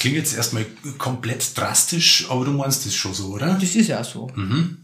[0.00, 0.66] klingt jetzt erstmal
[0.98, 3.56] komplett drastisch, aber du meinst das schon so, oder?
[3.60, 4.28] Das ist ja so.
[4.34, 4.78] Mhm.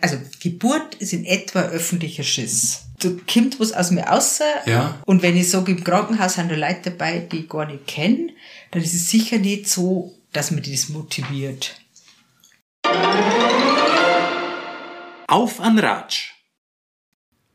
[0.00, 2.80] Also Geburt ist in etwa öffentlicher Schiss.
[2.98, 5.00] Du kommt was aus mir außer Ja.
[5.06, 8.30] und wenn ich sage, im Krankenhaus sind da Leute dabei, die ich gar nicht kenne,
[8.72, 11.76] dann ist es sicher nicht so, dass mir das motiviert.
[15.26, 16.33] Auf an Ratsch.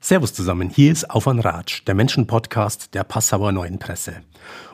[0.01, 4.21] Servus zusammen, hier ist Auf an Ratsch, der Menschenpodcast der Passauer Neuen Presse.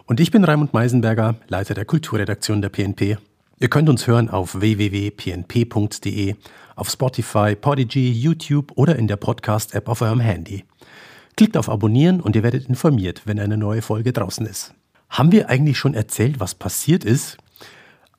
[0.06, 3.18] Und ich bin Raimund Meisenberger, Leiter der Kulturredaktion der PNP.
[3.60, 6.36] Ihr könnt uns hören auf www.pnp.de,
[6.76, 10.64] auf Spotify, Podigy, YouTube oder in der Podcast-App auf eurem Handy.
[11.36, 14.76] Klickt auf Abonnieren und ihr werdet informiert, wenn eine neue Folge draußen ist.
[15.10, 17.38] Haben wir eigentlich schon erzählt, was passiert ist?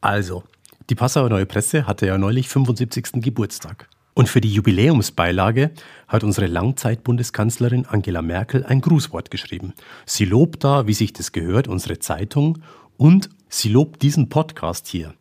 [0.01, 0.43] Also,
[0.91, 3.23] die Passauer Neue Presse hatte ja neulich 75.
[3.23, 3.89] Geburtstag.
[4.17, 5.73] Und für die Jubiläumsbeilage
[6.09, 9.75] hat unsere Langzeitbundeskanzlerin Angela Merkel ein Grußwort geschrieben.
[10.07, 12.61] Sie lobt da, wie sich das gehört, unsere Zeitung
[12.97, 15.13] und sie lobt diesen Podcast hier.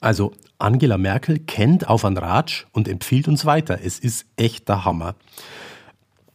[0.00, 3.80] Also Angela Merkel kennt auf an Ratsch und empfiehlt uns weiter.
[3.84, 5.16] Es ist echt der Hammer.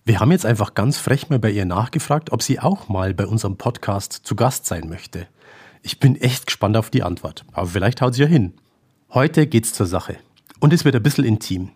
[0.05, 3.25] Wir haben jetzt einfach ganz frech mal bei ihr nachgefragt, ob sie auch mal bei
[3.25, 5.25] unserem Podcast zu Gast sein möchte.
[5.81, 8.53] Ich bin echt gespannt auf die Antwort, aber vielleicht haut sie ja hin.
[9.11, 10.17] Heute geht's zur Sache.
[10.59, 11.71] Und es wird ein bisschen intim.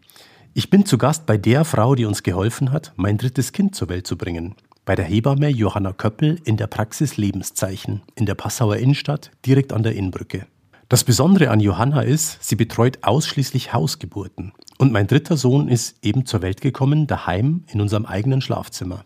[0.56, 3.90] Ich bin zu Gast bei der Frau, die uns geholfen hat, mein drittes Kind zur
[3.90, 4.54] Welt zu bringen.
[4.86, 9.82] Bei der Hebamme Johanna Köppel in der Praxis Lebenszeichen in der Passauer Innenstadt direkt an
[9.82, 10.46] der Innbrücke.
[10.90, 14.52] Das Besondere an Johanna ist, sie betreut ausschließlich Hausgeburten.
[14.78, 19.06] Und mein dritter Sohn ist eben zur Welt gekommen, daheim in unserem eigenen Schlafzimmer.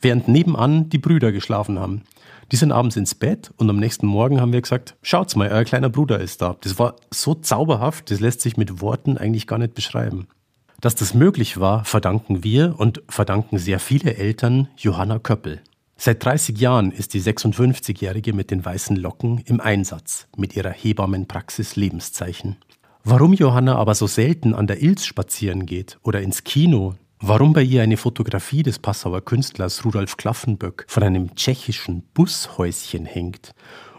[0.00, 2.04] Während nebenan die Brüder geschlafen haben.
[2.52, 5.64] Die sind abends ins Bett und am nächsten Morgen haben wir gesagt, schaut's mal, euer
[5.64, 6.56] kleiner Bruder ist da.
[6.62, 10.26] Das war so zauberhaft, das lässt sich mit Worten eigentlich gar nicht beschreiben.
[10.80, 15.60] Dass das möglich war, verdanken wir und verdanken sehr viele Eltern Johanna Köppel.
[15.96, 21.76] Seit 30 Jahren ist die 56-Jährige mit den weißen Locken im Einsatz mit ihrer Hebammenpraxis
[21.76, 22.56] Lebenszeichen.
[23.04, 27.62] Warum Johanna aber so selten an der Ilz spazieren geht oder ins Kino, warum bei
[27.62, 33.52] ihr eine Fotografie des Passauer Künstlers Rudolf Klaffenböck von einem tschechischen Bushäuschen hängt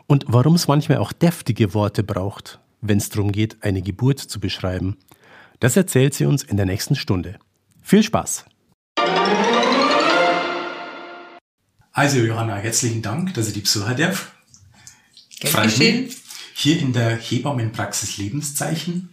[0.08, 4.40] und warum es manchmal auch deftige Worte braucht, wenn es darum geht, eine Geburt zu
[4.40, 4.98] beschreiben,
[5.62, 7.40] das erzählt sie uns in der nächsten Stunde.
[7.82, 8.46] Viel Spaß!
[11.94, 14.34] Also Johanna, herzlichen Dank, dass ich die besuchen darf.
[15.40, 16.10] Gern.
[16.54, 19.10] Hier in der Hebammenpraxis Lebenszeichen.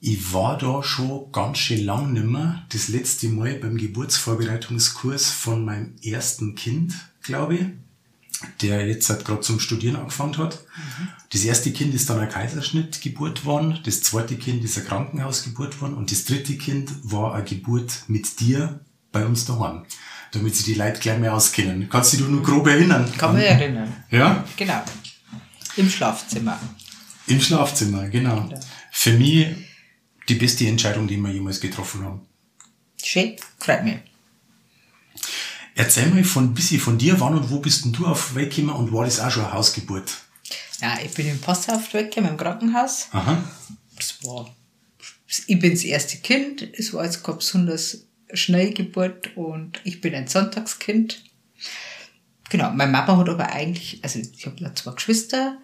[0.00, 2.64] Ich war da schon ganz schön lang nimmer.
[2.70, 7.66] Das letzte Mal beim Geburtsvorbereitungskurs von meinem ersten Kind, glaube ich,
[8.60, 10.64] der jetzt halt gerade zum Studieren angefangen hat.
[11.32, 15.94] Das erste Kind ist dann eine Kaiserschnittgeburt worden, das zweite Kind ist eine Krankenhausgeburt worden
[15.94, 18.80] und das dritte Kind war eine Geburt mit dir
[19.12, 19.84] bei uns daheim.
[20.32, 21.88] Damit sie die Leute gleich mehr auskennen.
[21.88, 23.10] Kannst du dich nur grob erinnern?
[23.16, 23.92] Kann man erinnern.
[24.10, 24.44] Ja?
[24.56, 24.82] Genau.
[25.76, 26.58] Im Schlafzimmer.
[27.26, 28.48] Im Schlafzimmer, genau.
[28.90, 29.48] Für mich
[30.28, 32.26] die beste Entscheidung, die wir jemals getroffen haben.
[33.02, 33.98] Schön, freut mich.
[35.78, 38.36] Erzähl mal von ein bisschen von dir, wann und wo bist denn du auf die
[38.36, 40.10] Welt gekommen und war das auch schon eine Hausgeburt?
[40.80, 43.08] Ja, ich bin in Passau auf die Welt gekommen, im Krankenhaus.
[43.12, 43.44] Aha.
[43.94, 44.54] Das war,
[45.46, 46.66] ich bin das erste Kind.
[46.72, 51.22] Es war jetzt keine besonders schnelle Geburt und ich bin ein Sonntagskind.
[52.48, 55.58] Genau, meine Mama hat aber eigentlich, also ich habe noch zwei Geschwister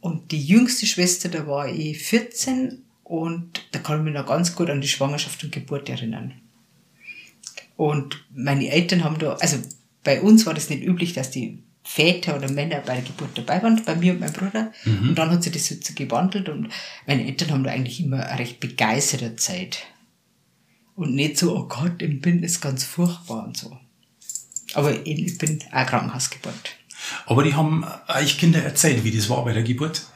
[0.00, 4.56] und die jüngste Schwester, da war ich 14 und da kann ich mich noch ganz
[4.56, 6.34] gut an die Schwangerschaft und Geburt erinnern.
[7.76, 9.58] Und meine Eltern haben da, also
[10.04, 13.62] bei uns war das nicht üblich, dass die Väter oder Männer bei der Geburt dabei
[13.62, 14.72] waren, bei mir und meinem Bruder.
[14.86, 16.68] Und dann hat sich das jetzt so gewandelt und
[17.06, 19.80] meine Eltern haben da eigentlich immer eine recht begeisterte Zeit.
[20.96, 23.76] Und nicht so, oh Gott, im Binden ist ganz furchtbar und so.
[24.74, 26.76] Aber ich bin auch Krankenhausgeburt.
[27.26, 30.06] Aber die haben euch Kinder erzählt, wie das war bei der Geburt.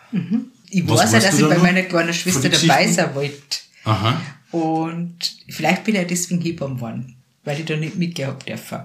[0.70, 3.58] Ich Was weiß ja, dass ich da bei meiner kleinen Schwester dabei sein wollte.
[3.84, 4.20] Aha.
[4.52, 5.18] Und
[5.50, 7.16] vielleicht bin ich deswegen Hebamme geworden,
[7.48, 8.82] weil ich da nicht mitgehabt dürfen.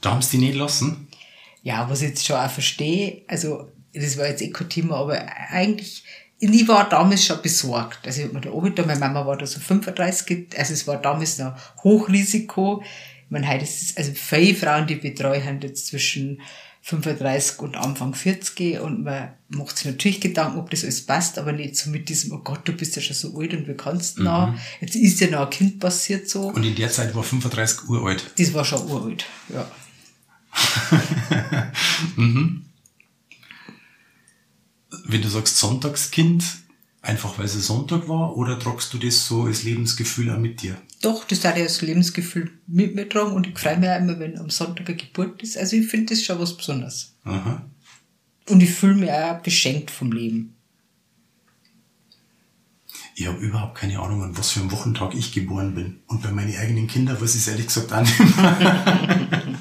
[0.00, 1.06] Da haben sie die nicht lassen.
[1.62, 5.24] Ja, was ich jetzt schon auch verstehe, also das war jetzt eh kein Thema, aber
[5.50, 6.02] eigentlich,
[6.38, 8.00] ich war damals schon besorgt.
[8.04, 11.00] Also ich hab mir da angetan, meine Mama war da so 35, also es war
[11.00, 11.54] damals noch
[11.84, 12.82] Hochrisiko.
[13.24, 16.40] Ich meine, heute ist es, also viele Frauen, die ich betreue, haben jetzt zwischen
[16.86, 21.50] 35 und Anfang 40 und man macht sich natürlich Gedanken, ob das alles passt, aber
[21.50, 24.18] nicht so mit diesem, oh Gott, du bist ja schon so alt und wie kannst
[24.18, 24.54] du noch?
[24.80, 26.42] Jetzt ist ja noch ein Kind passiert so.
[26.42, 28.30] Und in der Zeit war 35 Uhr alt.
[28.38, 29.68] Das war schon uralt, ja.
[35.08, 36.44] Wenn du sagst Sonntagskind,
[37.06, 40.76] einfach weil es Sonntag war, oder tragst du das so als Lebensgefühl auch mit dir?
[41.00, 44.18] Doch, das hat ja das Lebensgefühl mit mir tragen und ich freue mich auch immer,
[44.18, 45.56] wenn am Sonntag eine Geburt ist.
[45.56, 47.14] Also ich finde das schon was Besonderes.
[47.24, 47.62] Aha.
[48.48, 50.54] Und ich fühle mich auch beschenkt vom Leben.
[53.14, 56.00] Ich habe überhaupt keine Ahnung, an was für einem Wochentag ich geboren bin.
[56.06, 59.56] Und bei meinen eigenen Kindern weiß ich es ehrlich gesagt auch nicht mehr.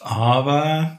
[0.00, 0.98] Aber,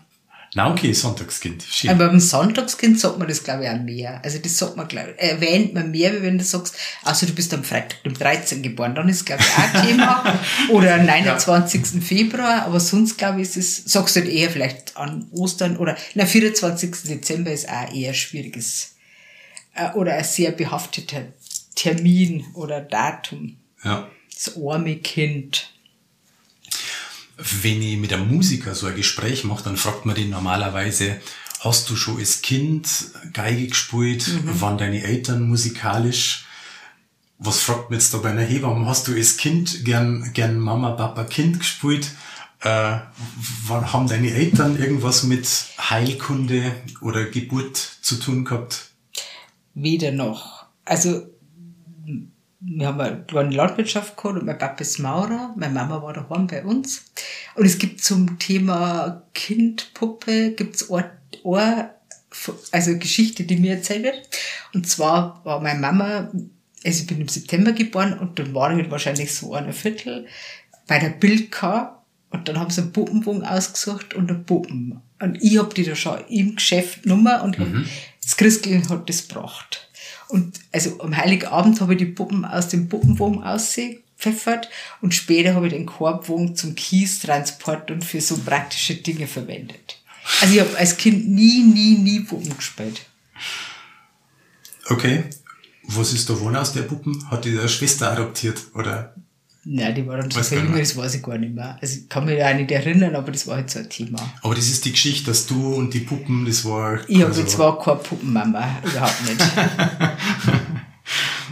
[0.55, 1.63] na okay, Sonntagskind.
[1.63, 1.89] Schön.
[1.89, 4.23] Aber beim Sonntagskind sagt man das, glaube ich, auch mehr.
[4.23, 7.33] Also das sagt man, glaube ich, erwähnt man mehr, wie wenn du sagst, also du
[7.33, 8.61] bist am Freitag, dem 13.
[8.61, 8.94] geboren.
[8.94, 10.39] Dann ist, glaube ich, auch ein Thema.
[10.69, 12.03] Oder am 29.
[12.03, 12.63] Februar.
[12.63, 16.25] Aber sonst, glaube ich, ist es, sagst du halt eher vielleicht an Ostern oder, na,
[16.25, 16.91] 24.
[17.03, 18.95] Dezember ist auch eher schwieriges
[19.73, 21.23] äh, oder ein sehr behafteter
[21.75, 23.57] Termin oder Datum.
[23.83, 24.07] Ja.
[24.33, 25.71] Das arme Kind.
[27.38, 31.19] Wenn ich mit einem Musiker so ein Gespräch mache, dann fragt man den normalerweise,
[31.62, 32.88] hast du schon als Kind
[33.33, 34.30] Geige gespielt?
[34.59, 36.45] Waren deine Eltern musikalisch?
[37.39, 38.85] Was fragt man jetzt da bei einer Hebamme?
[38.85, 42.12] Hast du als Kind gern, gern Mama, Papa, Kind gespielt?
[42.62, 43.00] Äh,
[43.69, 45.47] haben deine Eltern irgendwas mit
[45.77, 46.71] Heilkunde
[47.01, 48.91] oder Geburt zu tun gehabt?
[49.74, 50.65] Weder noch.
[50.85, 51.32] Also,
[52.65, 56.48] wir haben eine kleine Landwirtschaft gehabt und mein Papa ist Maurer, meine Mama war daheim
[56.48, 57.06] bei uns.
[57.56, 61.12] Und es gibt zum Thema Kindpuppe, gibt's eine,
[61.44, 61.89] eine,
[62.71, 64.30] also Geschichte, die mir erzählt wird.
[64.74, 66.31] Und zwar war meine Mama,
[66.86, 70.27] also ich bin im September geboren und dann war ich wahrscheinlich so ein Viertel
[70.88, 75.01] bei der Bildka und dann haben sie einen Puppenbogen ausgesucht und einen Puppen.
[75.19, 77.68] Und ich hab die da schon im Geschäft Nummer und hab,
[78.21, 79.82] das Christkind hat das gebracht.
[80.33, 84.68] Und also am Heiligen Abend habe ich die Puppen aus dem Puppenbogen ausgepfeffert
[85.00, 90.00] und später habe ich den Korbbogen zum Kiestransport und für so praktische Dinge verwendet.
[90.41, 93.01] Also ich habe als Kind nie, nie, nie Puppen gespielt.
[94.89, 95.25] Okay.
[95.83, 97.30] Was ist da wohnen aus der Puppen?
[97.30, 98.59] Hat die Schwester adoptiert?
[98.74, 99.13] Oder?
[99.65, 100.81] Nein, die war dann so jung, nicht.
[100.81, 101.77] das weiß ich gar nicht mehr.
[101.81, 104.19] Also ich kann mich da auch nicht erinnern, aber das war halt so ein Thema.
[104.42, 107.00] Aber das ist die Geschichte, dass du und die Puppen, das war.
[107.07, 109.42] Ich habe jetzt zwar keine Puppenmama, überhaupt nicht.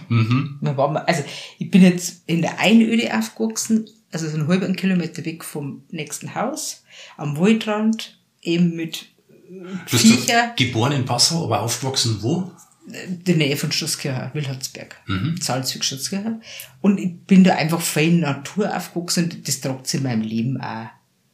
[0.10, 1.24] Mal, also
[1.58, 6.36] ich bin jetzt in der Einöde aufgewachsen, also so einen halben Kilometer weg vom nächsten
[6.36, 6.84] Haus,
[7.16, 9.06] am Waldrand, eben mit
[9.50, 12.52] Du bist Viecher, geboren in Passau, aber aufgewachsen wo?
[12.94, 14.96] In der Nähe von Schlosszkirche, Wilhelmsberg,
[15.40, 16.40] Salzweg, Schlosszkirche.
[16.82, 20.04] Und ich bin da einfach voll in der Natur aufgewachsen und das tragt sich in
[20.04, 20.88] meinem Leben auch.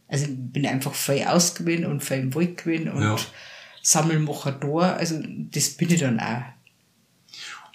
[0.07, 3.17] Also ich bin einfach voll ausgewählt und voll im Wald gewesen und Ja.
[3.81, 5.21] Sammelmacher da, also
[5.51, 6.43] das bin ich dann auch.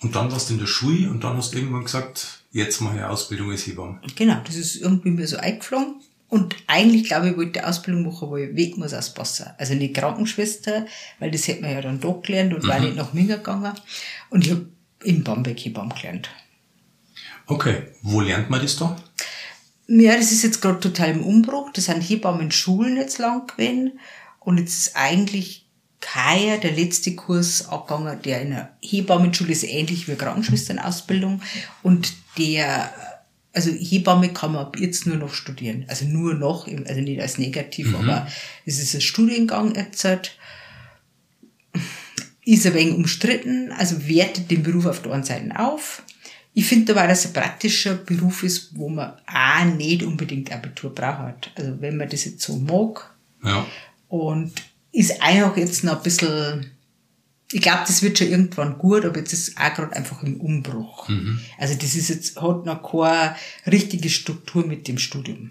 [0.03, 2.97] Und dann warst du in der Schule und dann hast du irgendwann gesagt, jetzt mache
[2.97, 4.01] ich Ausbildung als Hebamme.
[4.17, 6.01] Genau, das ist irgendwie mir so eingeflogen.
[6.33, 9.45] Und eigentlich, glaube ich, wollte ich die Ausbildung machen, wo ich weg muss aus Passau.
[9.59, 10.87] Also nicht Krankenschwester,
[11.19, 13.75] weil das hätte man ja dann da gelernt und war nicht nach Minga gegangen.
[14.31, 14.67] Und ich habe
[15.05, 16.31] in Bamberg Hebamme gelernt.
[17.47, 18.97] Okay, wo lernt man das da?
[19.89, 21.71] Ja, das ist jetzt gerade total im Umbruch.
[21.75, 24.01] Das sind Hebammenschulen jetzt lang gewesen.
[24.41, 25.67] Und jetzt ist eigentlich
[26.01, 31.43] Kaya, der letzte Kurs abgegangen, der in der Hebammenschule ist ähnlich wie eine Krankenschwesternausbildung.
[31.83, 32.91] Und der,
[33.53, 35.85] also Hebamme kann man ab jetzt nur noch studieren.
[35.89, 38.27] Also nur noch, also nicht als negativ, aber
[38.65, 40.07] es ist ein Studiengang jetzt.
[42.45, 46.03] Ist ein wenig umstritten, also wertet den Beruf auf der einen Seite auf.
[46.55, 50.95] Ich finde aber, dass es ein praktischer Beruf ist, wo man auch nicht unbedingt Abitur
[50.95, 51.51] braucht.
[51.55, 53.15] Also wenn man das jetzt so mag
[53.45, 53.65] Ja.
[54.09, 54.53] und
[54.91, 56.72] ist einfach jetzt noch ein bisschen,
[57.53, 60.41] ich glaube, das wird schon irgendwann gut, aber jetzt ist es auch gerade einfach im
[60.41, 61.09] Umbruch.
[61.59, 63.37] Also das ist jetzt, hat noch keine
[63.67, 65.51] richtige Struktur mit dem Studium.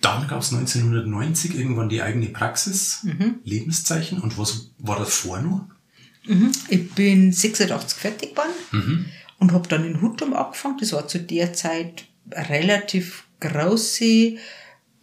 [0.00, 3.06] Dann gab es 1990 irgendwann die eigene Praxis,
[3.44, 4.20] Lebenszeichen.
[4.20, 5.66] Und was war davor noch?
[6.68, 9.06] Ich bin 86 fertig geworden
[9.38, 10.78] und habe dann in Huttum angefangen.
[10.78, 14.36] Das war zu der Zeit relativ große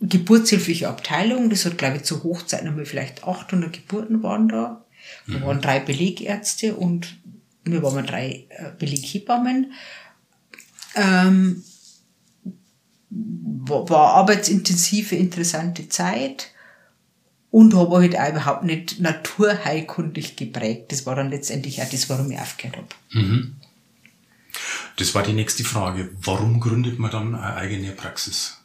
[0.10, 1.50] geburtshilfliche Abteilung.
[1.50, 4.86] Das hat, glaube ich, zur Hochzeit nochmal vielleicht 800 Geburten waren da.
[5.28, 7.18] Da waren drei Belegärzte und
[7.64, 9.74] wir waren drei äh, Beleghebammen.
[10.96, 11.64] Ähm,
[13.10, 16.52] war, war arbeitsintensive, interessante Zeit
[17.52, 20.92] und habe halt auch überhaupt nicht naturheilkundig geprägt.
[20.92, 22.88] Das war dann letztendlich auch das, warum ich aufgehört habe.
[24.98, 26.10] Das war die nächste Frage.
[26.22, 28.65] Warum gründet man dann eine eigene Praxis?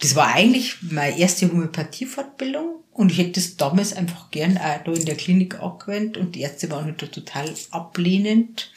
[0.00, 4.92] Das war eigentlich meine erste Homöopathie-Fortbildung und ich hätte das damals einfach gern auch da
[4.92, 8.72] in der Klinik angewendet und die Ärzte waren halt da total ablehnend.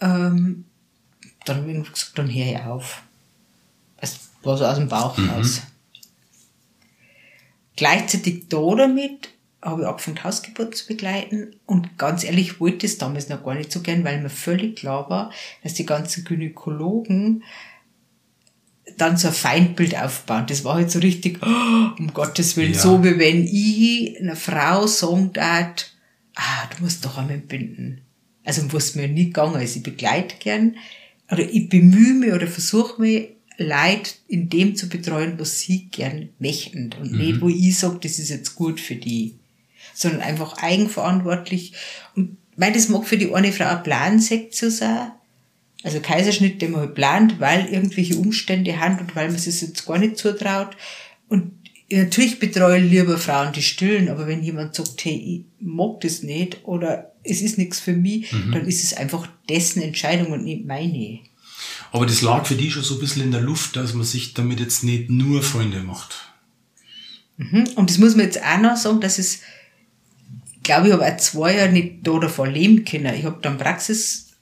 [0.00, 0.64] Ähm,
[1.44, 3.02] dann habe ich gesagt, dann höre ich auf.
[3.98, 5.62] Es war so aus dem Bauch raus.
[7.76, 9.28] Gleichzeitig da damit
[9.62, 13.72] habe ich angefangen, Hausgeburt zu begleiten und ganz ehrlich wollte es damals noch gar nicht
[13.72, 17.42] so gern, weil mir völlig klar war, dass die ganzen Gynäkologen
[18.96, 20.46] dann so ein Feindbild aufbauen.
[20.48, 22.78] Das war halt so richtig, oh, um Gottes Willen, Ja.
[22.80, 25.86] so wie wenn ich einer Frau sagen darf,
[26.34, 28.00] ah, du musst doch einmal binden.
[28.44, 29.76] Also, was mir nie gegangen ist.
[29.76, 30.76] Ich begleite gern,
[31.30, 33.28] oder ich bemühe mich oder versuche mich,
[33.58, 36.94] Leute in dem zu betreuen, was sie gern möchten.
[37.00, 39.34] Und nicht, wo ich sage, das ist jetzt gut für die.
[39.94, 41.72] Sondern einfach eigenverantwortlich.
[42.14, 45.12] Und meine, das mag für die eine Frau ein Plansektion sein.
[45.82, 49.86] Also Kaiserschnitt, den man halt plant, weil irgendwelche Umstände haben und weil man sich jetzt
[49.86, 50.76] gar nicht zutraut.
[51.28, 51.52] Und
[51.90, 56.22] natürlich betreue ich lieber Frauen, die stillen, aber wenn jemand sagt, hey, ich mag das
[56.22, 60.64] nicht oder es ist nichts für mich, dann ist es einfach dessen Entscheidung und nicht
[60.64, 61.20] meine.
[61.92, 64.34] Aber das lag für die schon so ein bisschen in der Luft, dass man sich
[64.34, 66.16] damit jetzt nicht nur Freunde macht.
[67.36, 67.64] Mhm.
[67.76, 69.40] Und das muss man jetzt auch noch sagen, dass es,
[70.54, 73.14] ich glaube, ich habe auch zwei Jahre nicht da davon leben können.
[73.14, 73.58] Ich habe dann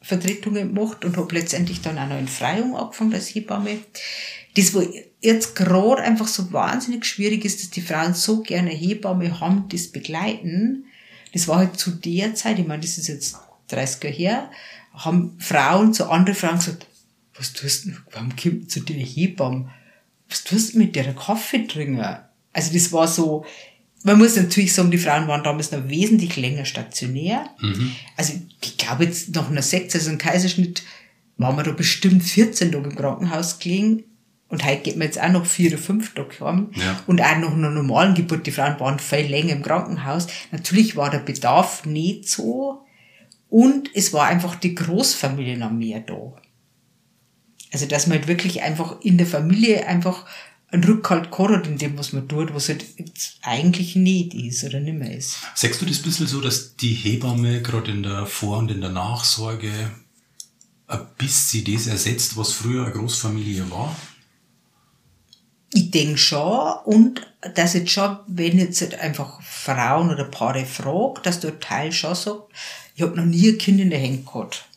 [0.05, 3.79] Praxisvertretungen gemacht und habe letztendlich dann auch noch in Freiung angefangen als Hebamme.
[4.57, 4.83] Das, wo
[5.21, 9.89] jetzt gerade einfach so wahnsinnig schwierig ist, dass die Frauen so gerne Hebamme haben, das
[9.89, 10.85] begleiten,
[11.33, 13.37] das war halt zu der Zeit, ich meine, das ist jetzt
[13.69, 14.51] 30 Jahre her,
[14.93, 16.87] haben Frauen zu anderen Frauen gesagt,
[17.37, 19.71] was tust du, warum kommt zu dir Hebamme?
[20.29, 22.05] Was tust du mit der Kaffee trinken?
[22.53, 23.45] Also das war so,
[24.05, 27.49] man muss natürlich sagen, die Frauen waren damals noch wesentlich länger stationär.
[28.17, 30.83] Also ich glaube jetzt nach einer Sektion, also einem Kaiserschnitt,
[31.39, 34.05] waren wir da bestimmt 14 Tage im Krankenhaus gelegen.
[34.49, 36.71] Und heute geht man jetzt auch noch vier oder fünf Tage heim.
[36.75, 37.01] Ja.
[37.07, 40.27] Und auch nach einer normalen Geburt, die Frauen waren viel länger im Krankenhaus.
[40.53, 42.85] Natürlich war der Bedarf nicht so.
[43.49, 46.35] Und es war einfach die Großfamilie noch mehr da.
[47.73, 50.27] Also, dass man halt wirklich einfach in der Familie einfach
[50.75, 54.81] einen Rückhalt gehabt in dem, was man tut, was halt jetzt eigentlich nicht ist oder
[54.81, 55.39] nicht mehr ist.
[55.55, 58.81] Sagst du das ein bisschen so, dass die Hebamme gerade in der Vor- und in
[58.81, 59.71] der Nachsorge
[60.87, 63.97] ein bisschen das ersetzt, was früher eine Großfamilie war?
[65.73, 71.27] Ich denke schon und dass jetzt schon, wenn jetzt halt einfach Frauen oder Paare fragt,
[71.27, 72.53] dass der Teil schon sagt,
[72.97, 74.69] ich habe noch nie ein Kind in der Hand gehabt.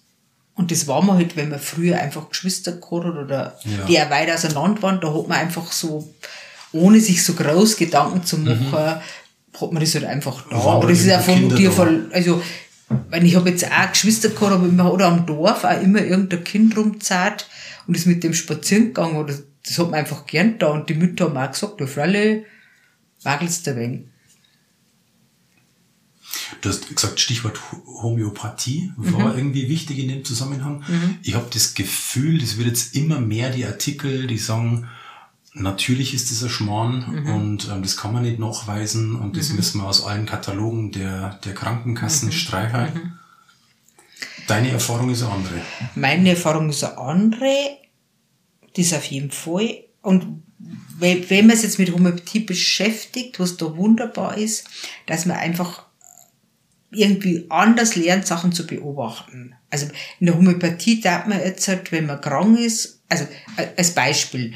[0.58, 3.86] Und das war man halt, wenn man früher einfach Geschwister gehabt hat oder Ja.
[3.86, 6.12] die auch weit auseinander waren, da hat man einfach so,
[6.72, 10.56] ohne sich so groß Gedanken zu machen, hat man das halt einfach da.
[10.58, 12.42] War Aber das ist auch von dir von, also,
[13.10, 16.44] weil ich habe jetzt auch Geschwister gehabt, aber man hat am Dorf auch immer irgendein
[16.44, 17.48] Kind rumzahlt
[17.86, 19.34] und ist mit dem spazieren gegangen oder
[19.66, 22.44] das hat man einfach gern da und die Mütter haben auch gesagt, du Fralle,
[23.24, 24.02] wagelst du ein wenig.
[26.62, 29.38] Du hast gesagt, Stichwort Ho- Homöopathie war Mhm.
[29.38, 30.84] irgendwie wichtig in dem Zusammenhang.
[31.24, 34.88] Ich habe das Gefühl, das wird jetzt immer mehr die Artikel, die sagen,
[35.54, 37.30] natürlich ist das ein Schmarrn Mhm.
[37.34, 41.40] und ähm, das kann man nicht nachweisen und das müssen wir aus allen Katalogen der,
[41.44, 41.58] der Mhm.
[41.58, 43.20] Krankenkassen streichen.
[44.48, 45.62] Deine Erfahrung ist eine andere.
[45.96, 47.78] Meine Erfahrung ist eine andere,
[48.76, 49.84] das auf jeden Fall.
[50.02, 50.44] Und
[51.00, 54.66] wenn man sich jetzt mit Homöopathie beschäftigt, was da wunderbar ist,
[55.06, 55.84] dass man einfach
[56.92, 59.56] irgendwie anders lernt, Sachen zu beobachten.
[59.70, 59.88] Also
[60.20, 63.26] in der Homöopathie darf man jetzt halt, wenn man krank ist, also
[63.58, 64.54] äh, als Beispiel,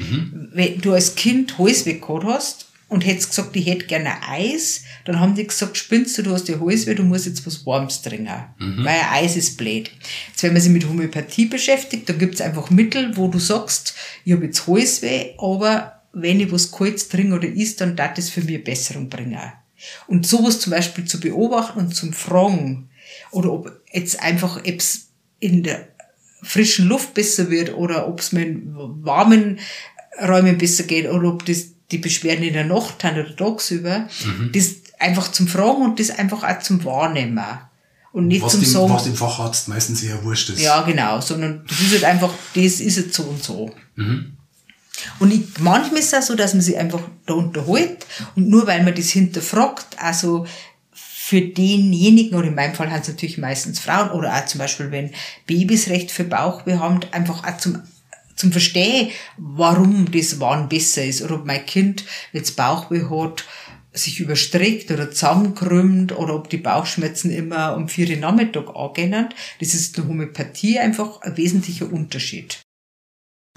[0.53, 5.19] wenn du als Kind Halsweh gehabt hast und hättest gesagt, ich hätte gerne Eis, dann
[5.19, 8.43] haben die gesagt, spinnst du, du hast ja Halsweh, du musst jetzt was Warmes trinken,
[8.57, 9.91] weil ein Eis ist blöd.
[10.27, 13.93] Jetzt, wenn man sich mit Homöopathie beschäftigt, dann gibt's einfach Mittel, wo du sagst,
[14.25, 18.29] ich habe jetzt Halsweh, aber wenn ich was Kaltes trinke oder isst, dann darf das
[18.29, 19.39] für mich Besserung bringen.
[20.07, 22.89] Und sowas zum Beispiel zu beobachten und zum Fragen,
[23.31, 25.07] oder ob jetzt einfach, ob es
[25.39, 25.87] in der
[26.43, 29.59] frischen Luft besser wird oder ob es mir in warmen
[30.21, 34.07] Räumen besser geht oder ob das die Beschwerden in der Nacht haben oder tagsüber,
[34.53, 37.43] das einfach zum Fragen und das einfach auch zum Wahrnehmen.
[38.13, 40.61] Und nicht Was zum dem, Sagen, was dem Facharzt meistens eher wurscht ist.
[40.61, 43.73] ja, genau, sondern das ist halt einfach, das ist jetzt so und so.
[45.19, 48.05] Und ich, manchmal ist es auch so, dass man sich einfach da unterhält
[48.35, 50.45] und nur weil man das hinterfragt, also
[50.93, 54.91] für denjenigen, oder in meinem Fall haben es natürlich meistens Frauen, oder auch zum Beispiel,
[54.91, 55.11] wenn
[55.45, 57.81] Babys Recht für Bauchweh haben, einfach auch zum,
[58.35, 62.03] zum Verstehen, warum das wann besser ist, oder ob mein Kind
[62.33, 63.45] jetzt Bauchweh hat,
[63.93, 69.29] sich überstreckt oder zusammenkrümmt oder ob die Bauchschmerzen immer um vier Uhr Nachmittag angehen.
[69.59, 72.61] Das ist in der Homöopathie einfach ein wesentlicher Unterschied.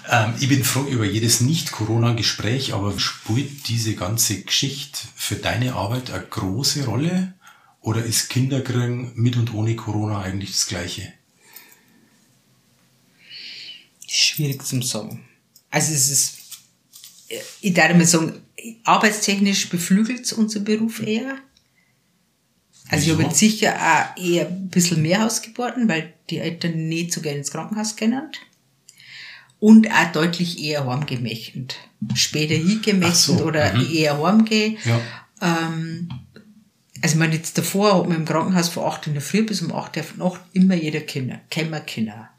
[0.09, 6.11] Ähm, ich bin froh über jedes Nicht-Corona-Gespräch, aber spielt diese ganze Geschichte für deine Arbeit
[6.11, 7.33] eine große Rolle?
[7.81, 11.13] Oder ist Kinderkriegen mit und ohne Corona eigentlich das Gleiche?
[14.07, 15.23] Schwierig zum sagen.
[15.69, 16.37] Also es ist,
[17.61, 18.41] ich darf mal sagen,
[18.83, 21.37] arbeitstechnisch beflügelt unser Beruf eher.
[22.87, 23.13] Also ich Wieso?
[23.13, 27.39] habe jetzt sicher auch eher ein bisschen mehr Hausgeburten, weil die Eltern nicht so gerne
[27.39, 28.31] ins Krankenhaus kennen.
[29.65, 31.77] Und auch deutlich eher heimgemächtend.
[32.13, 33.91] Später hingemächtend Ach so, oder mhm.
[33.91, 34.77] eher heimgehen.
[34.85, 35.01] Ja.
[35.41, 36.07] Ähm,
[37.01, 39.73] also man jetzt davor hat man im Krankenhaus von 8 in der Früh bis um
[39.73, 42.29] 8 Uhr Nacht immer jeder Kinder, kämmer Kinder.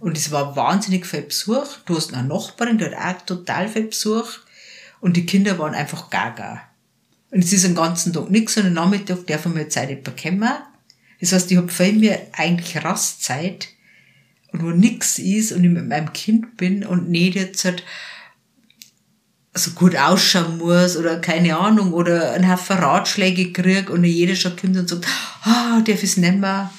[0.00, 1.78] Und es war wahnsinnig viel Besuch.
[1.86, 4.28] Du hast eine Nachbarin, die hat auch total viel Besuch.
[5.00, 6.60] Und die Kinder waren einfach gaga.
[7.30, 10.10] Und es ist den ganzen Tag nichts und am Nachmittag darf man mal Zeit etwa
[10.10, 10.52] kommen.
[11.20, 13.68] Das heißt, ich habe viel mehr eigentlich Rastzeit
[14.62, 17.82] wo nichts ist und ich mit meinem Kind bin und nicht jetzt halt
[19.54, 24.56] so gut ausschauen muss oder keine Ahnung oder einen Haufen Ratschläge krieg und jeder schon
[24.56, 25.06] kommt und sagt,
[25.42, 26.70] ah, darf ich es nicht mehr.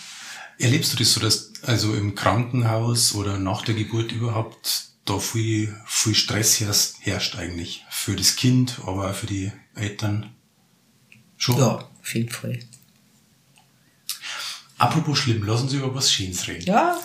[0.60, 5.75] Erlebst du das so, dass also im Krankenhaus oder nach der Geburt überhaupt da viel,
[5.86, 7.86] viel Stress herrscht, herrscht eigentlich?
[7.89, 10.31] Für das Kind, aber auch für die Eltern?
[11.38, 11.57] Schon?
[11.57, 12.60] Ja, auf jeden Fall.
[14.77, 16.65] Apropos schlimm, lass uns über was Schönes reden.
[16.65, 17.00] Ja,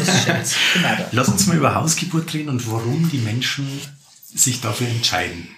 [0.00, 0.56] ist scheiße.
[0.74, 1.08] Genau.
[1.12, 3.66] Lass uns mal über Hausgeburt reden und warum die Menschen
[4.32, 5.48] sich dafür entscheiden.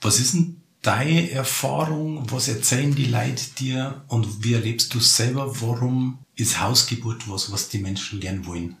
[0.00, 2.28] Was ist denn deine Erfahrung?
[2.32, 4.02] Was erzählen die Leute dir?
[4.08, 5.60] Und wie erlebst du es selber?
[5.60, 8.76] Warum ist Hausgeburt was, was die Menschen gern wollen?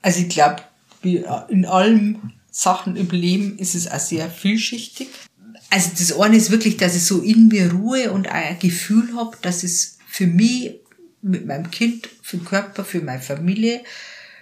[0.00, 0.62] Also ich glaube,
[1.02, 5.08] in allen Sachen im Leben ist es auch sehr vielschichtig.
[5.68, 9.14] Also das eine ist wirklich, dass ich so in mir Ruhe und auch ein Gefühl
[9.14, 10.80] habe, dass es für mich
[11.20, 13.84] mit meinem Kind, für den Körper, für meine Familie,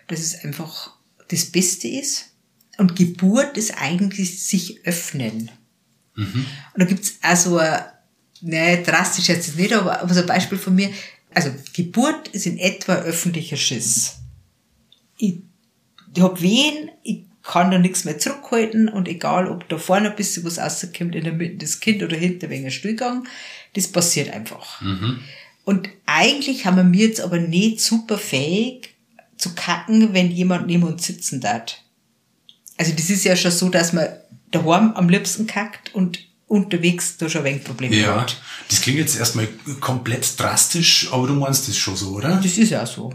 [0.07, 0.95] dass es einfach
[1.26, 2.31] das Beste ist.
[2.78, 5.50] Und Geburt ist eigentlich sich öffnen.
[6.75, 7.83] Und da gibt's auch so ein,
[8.40, 10.90] ne, drastisch jetzt nicht, aber, aber so ein Beispiel von mir.
[11.35, 14.19] Also Geburt ist in etwa öffentlicher Schiss.
[15.16, 15.40] Ich,
[16.14, 20.16] ich hab Wehen, ich kann da nichts mehr zurückhalten und egal, ob da vorne ein
[20.16, 23.26] bisschen was rauskommt, in der Mitte das Kind oder hinter wegen ein Stuhlgang,
[23.73, 24.81] das passiert einfach.
[25.64, 28.94] Und eigentlich haben wir mir jetzt aber nicht super fähig
[29.37, 31.76] zu kacken, wenn jemand neben uns sitzen darf.
[32.76, 34.06] Also das ist ja schon so, dass man
[34.50, 38.40] daheim am liebsten kackt und unterwegs da schon ein wenig Probleme Ja, hat.
[38.68, 39.49] das klingt jetzt erstmal
[39.80, 42.36] komplett drastisch, aber du meinst das schon so, oder?
[42.43, 43.12] Das ist ja so.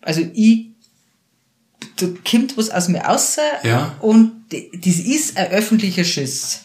[0.00, 0.66] Also ich,
[1.96, 3.96] da kommt was aus mir raus Ja.
[4.00, 6.60] und das ist ein öffentlicher Schiss.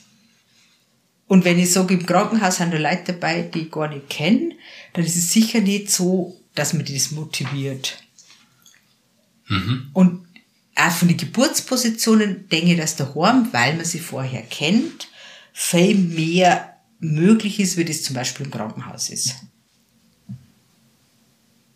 [1.30, 4.56] Und wenn ich sage, im Krankenhaus sind da Leute dabei, die ich gar nicht kenne,
[4.94, 8.04] dann ist es sicher nicht so, dass man das motiviert.
[9.94, 10.28] Und
[10.76, 15.08] auch von den Geburtspositionen denke ich, dass daheim, weil man sie vorher kennt,
[15.54, 19.36] viel mehr möglich ist, wie das zum Beispiel im Krankenhaus ist.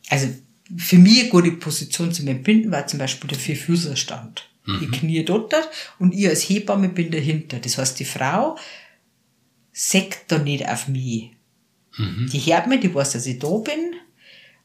[0.09, 0.29] Also
[0.77, 4.49] für mich eine gute Position zum Entbinden war zum Beispiel der Vierfüßerstand.
[4.65, 5.53] Die Knie dort
[5.99, 7.59] und ich als Hebamme bin dahinter.
[7.59, 8.57] Das heißt, die Frau
[9.73, 11.31] sägt da nicht auf mich.
[11.97, 13.95] Die hört mich, die weiß, dass ich da bin.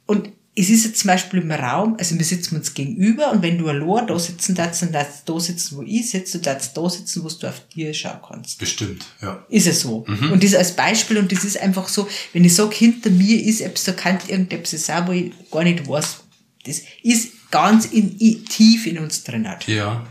[0.06, 3.58] Und es ist jetzt zum Beispiel im Raum, also wir sitzen uns gegenüber und wenn
[3.58, 6.76] du allein da sitzen darfst, dann darfst du da sitzen, wo ich sitze, du darfst
[6.76, 8.58] da sitzen, wo du auf dir schauen kannst.
[8.58, 9.44] Bestimmt, ja.
[9.48, 10.04] Ist es so.
[10.08, 13.60] Und das als Beispiel, und das ist einfach so, wenn ich sage, hinter mir ist
[13.60, 16.24] etwas, da kann irgendetwas sein, wo ich gar nicht weiß.
[16.64, 19.48] Das ist ganz in, tief in uns drin.
[19.48, 19.68] Hat.
[19.68, 20.06] Ja.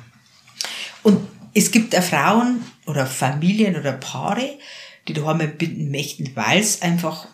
[1.03, 4.57] Und es gibt auch Frauen oder Familien oder Paare,
[5.07, 7.27] die daheim entbinden möchten, weil es einfach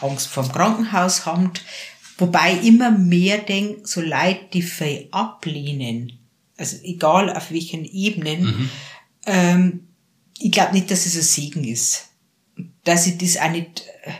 [0.00, 1.50] Angst vor dem Krankenhaus haben.
[2.18, 6.12] Wobei immer mehr denke, so Leute, die viel ablehnen,
[6.56, 8.70] also egal auf welchen Ebenen,
[9.26, 9.88] ähm,
[10.38, 12.08] ich glaube nicht, dass es ein Segen ist.
[12.84, 14.12] Dass ich das auch nicht, äh,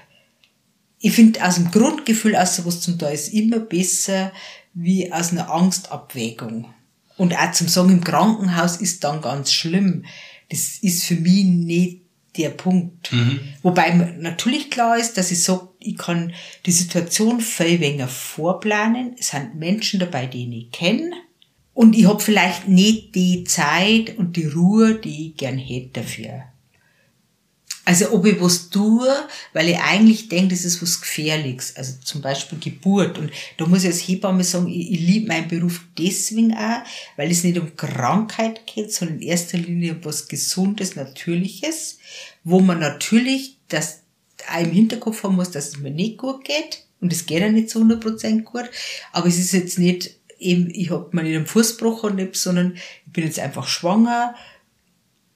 [0.99, 4.33] ich finde aus dem Grundgefühl, aus sowas zum Teil ist immer besser,
[4.75, 6.73] wie aus einer Angstabwägung.
[7.16, 10.05] Und auch zum Sagen, im Krankenhaus ist dann ganz schlimm.
[10.49, 12.02] Das ist für mich nicht
[12.37, 13.11] der Punkt.
[13.62, 16.33] Wobei mir natürlich klar ist, dass ich sage, ich kann
[16.66, 19.14] die Situation viel weniger vorplanen.
[19.18, 21.11] Es sind Menschen dabei, die ich kenne.
[21.75, 26.45] Und ich habe vielleicht nicht die Zeit und die Ruhe, die ich gern hätte dafür.
[27.85, 29.09] Also ob ich was tue,
[29.53, 31.75] weil ich eigentlich denke, das ist was Gefährliches.
[31.77, 33.18] Also zum Beispiel Geburt.
[33.18, 36.83] Und da muss ich als Hebamme sagen, ich, ich liebe meinen Beruf deswegen auch,
[37.16, 41.99] weil es nicht um Krankheit geht, sondern in erster Linie um was Gesundes, Natürliches,
[42.44, 44.02] wo man natürlich das
[44.52, 46.85] auch im Hinterkopf haben muss, dass es mir nicht gut geht.
[47.00, 48.70] Und es geht ja nicht zu 100% gut.
[49.12, 52.74] Aber es ist jetzt nicht eben, ich hab mir nicht einen Fußbruch nicht, sondern
[53.07, 54.35] ich bin jetzt einfach schwanger,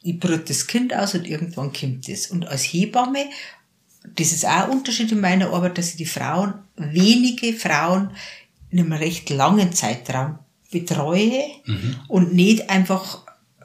[0.02, 2.28] ich brüte das Kind aus und irgendwann kommt es.
[2.28, 3.26] Und als Hebamme,
[4.14, 8.10] das ist auch ein Unterschied in meiner Arbeit, dass ich die Frauen, wenige Frauen
[8.70, 10.38] in einem recht langen Zeitraum
[10.70, 11.42] betreue
[12.08, 13.24] und nicht einfach,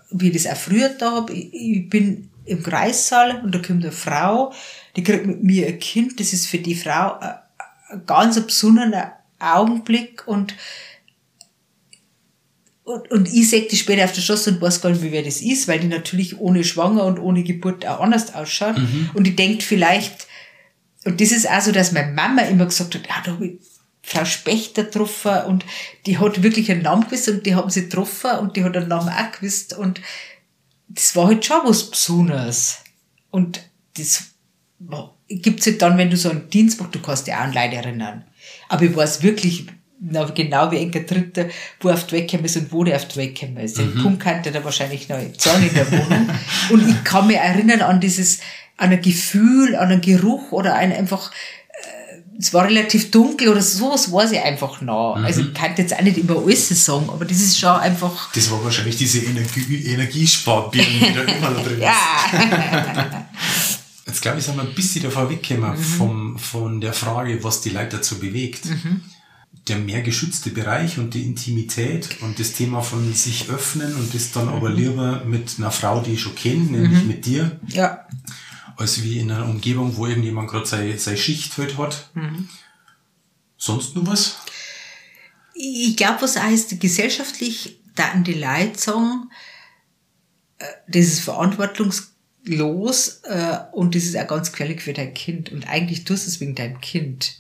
[0.10, 3.84] wie ich das auch früher da habe, ich, ich bin im Kreissaal und da kommt
[3.84, 4.54] eine Frau,
[4.96, 10.28] die kriegt mit mir ein Kind, das ist für die Frau ein, ganz besonderer Augenblick
[10.28, 10.56] und
[12.84, 15.24] und, und ich sehe die später auf der Straße und weiß gar nicht, wie wer
[15.24, 18.76] das ist, weil die natürlich ohne Schwanger und ohne Geburt auch anders ausschaut.
[19.14, 20.28] Und die denkt vielleicht,
[21.06, 23.60] und das ist auch so, dass meine Mama immer gesagt hat, ja, da habe ich
[24.04, 25.66] Frau Spechter getroffen und
[26.06, 28.88] die hat wirklich einen Namen gewusst und die haben sie getroffen und die hat einen
[28.88, 30.02] Namen auch gewusst und
[30.96, 32.78] das war halt schon was Besonderes.
[33.30, 33.62] Und
[33.98, 34.32] das
[35.28, 37.76] gibt's halt dann, wenn du so einen Dienst machst, du kannst dich auch an Leute
[37.76, 38.26] erinnern.
[38.70, 39.68] Aber ich weiß wirklich
[40.04, 41.48] na, genau wie ein Dritter,
[41.80, 43.78] wo er auf die Weggekommen ist und wo der auf die Weggekommen ist.
[43.78, 46.28] Den Punkt kannte er wahrscheinlich noch Zahn in der Wohnung.
[46.72, 48.40] und ich kann mich erinnern an dieses,
[48.78, 51.32] an ein Gefühl, an einen Geruch oder ein einfach,
[52.40, 55.16] es war relativ dunkel oder sowas weiß ich einfach noch.
[55.16, 58.50] Also ich kann jetzt auch nicht über alles sagen, aber das ist schon einfach, Das
[58.50, 61.82] war wahrscheinlich diese Energie Energiesparbirne, die da immer da drin ist.
[61.82, 63.28] ja.
[64.08, 67.70] Jetzt glaube ich, sind wir ein bisschen davon weggekommen vom, von der Frage, was die
[67.70, 68.64] Leute dazu bewegt.
[69.68, 74.32] Der mehr geschützte Bereich und die Intimität und das Thema von sich öffnen und das
[74.32, 78.00] dann aber lieber mit einer Frau, die ich schon kenne, nämlich mit dir, ja.
[78.82, 82.10] Als wie in einer Umgebung, wo irgendjemand gerade seine, seine Schicht halt hat.
[83.58, 84.38] Sonst nur was?
[85.54, 89.30] Ich glaube, was heißt, gesellschaftlich, da die Leute sagen,
[90.58, 95.52] äh, das ist verantwortungslos äh, und das ist auch ganz gefährlich für dein Kind.
[95.52, 97.38] Und eigentlich tust du es wegen deinem Kind.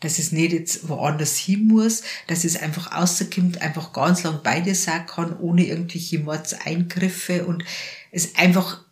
[0.00, 4.60] Dass es nicht jetzt woanders hin muss, dass es einfach rauskommt, einfach ganz lang bei
[4.60, 7.64] dir sein kann, ohne irgendwelche Mordseingriffe und
[8.10, 8.84] es einfach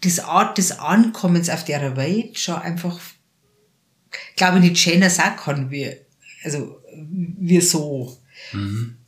[0.00, 2.98] das Art des Ankommens auf der Welt schon einfach,
[4.36, 5.90] glaube ich, nicht schöner sein kann wie,
[6.44, 8.16] also, wie so.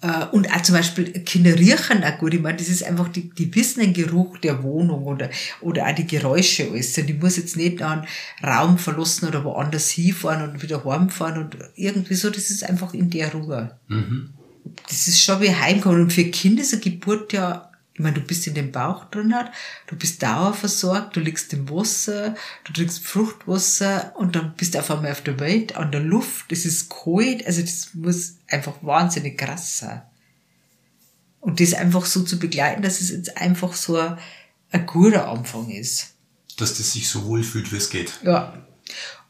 [0.03, 2.35] Äh, Und auch zum Beispiel Kinder riechen auch gut.
[2.35, 5.31] Ich meine, das ist einfach, die, die wissen den Geruch der Wohnung oder,
[5.63, 6.97] oder auch die Geräusche alles.
[6.99, 8.07] Und ich muss jetzt nicht einen
[8.45, 12.29] Raum verlassen oder woanders hinfahren und wieder heimfahren und irgendwie so.
[12.29, 13.79] Das ist einfach in der Ruhe.
[14.87, 16.03] Das ist schon wie Heimkommen.
[16.03, 19.35] Und für Kinder ist eine Geburt ja, ich meine, du bist in dem Bauch drin,
[19.87, 24.91] du bist dauerversorgt, du liegst im Wasser, du trinkst Fruchtwasser und dann bist du auf
[24.91, 29.37] einmal auf der Welt, an der Luft, das ist kalt, also das muss einfach wahnsinnig
[29.37, 30.03] krass sein.
[31.41, 34.17] Und das einfach so zu begleiten, dass es jetzt einfach so ein,
[34.71, 36.15] ein guter Anfang ist.
[36.57, 38.13] Dass das sich so wohl fühlt, wie es geht.
[38.23, 38.65] Ja.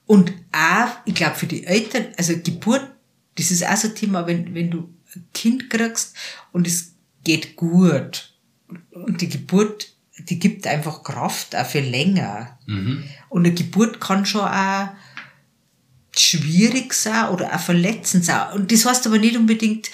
[0.07, 2.87] Und auch, ich glaube, für die Eltern, also Geburt,
[3.37, 6.15] das ist auch so ein Thema, wenn, wenn du ein Kind kriegst
[6.53, 6.93] und es
[7.25, 8.32] geht gut
[8.93, 12.59] und die Geburt, die gibt einfach Kraft auch für länger.
[13.29, 14.89] Und eine Geburt kann schon auch
[16.17, 18.53] schwierig sein oder auch verletzend sein.
[18.55, 19.91] Und das heißt aber nicht unbedingt,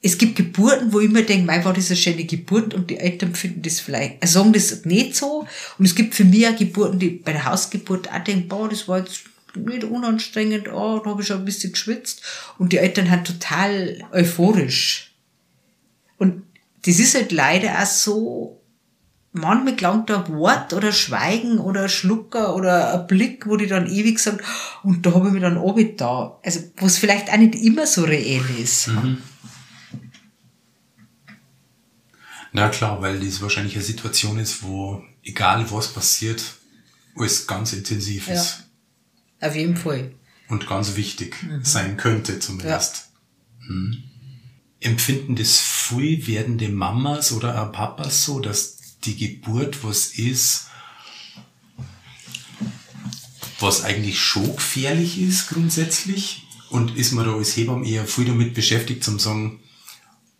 [0.00, 2.98] es gibt Geburten, wo ich immer denke, mein war das eine schöne Geburt und die
[2.98, 5.46] Eltern finden das vielleicht, äh, sagen das nicht so.
[5.78, 8.86] Und es gibt für mich auch Geburten, die bei der Hausgeburt auch denken, boah, das
[8.86, 9.24] war jetzt
[9.56, 12.22] nicht unanstrengend, oh, da habe ich schon ein bisschen geschwitzt.
[12.58, 15.12] Und die Eltern halt total euphorisch.
[16.16, 16.42] Und
[16.88, 18.62] das ist halt leider auch so,
[19.32, 23.66] manchmal klangt da ein Wort oder Schweigen oder ein Schlucker oder ein Blick, wo die
[23.66, 24.38] dann ewig sagen,
[24.82, 26.40] und da habe ich mich dann da.
[26.42, 28.90] Also, wo es vielleicht auch nicht immer so reell ist.
[32.52, 36.42] Na klar, weil das wahrscheinlich eine Situation ist, wo egal was passiert,
[37.14, 38.64] alles ganz intensiv ist.
[39.42, 40.12] Auf jeden Fall.
[40.48, 43.10] und ganz wichtig sein könnte zumindest.
[43.60, 44.04] Mhm.
[44.80, 50.66] Empfinden das früh werdende Mamas oder Papas so, dass die Geburt was ist,
[53.60, 56.44] was eigentlich schon gefährlich ist grundsätzlich?
[56.70, 59.60] Und ist man da als Hebamme eher viel damit beschäftigt, zum sagen,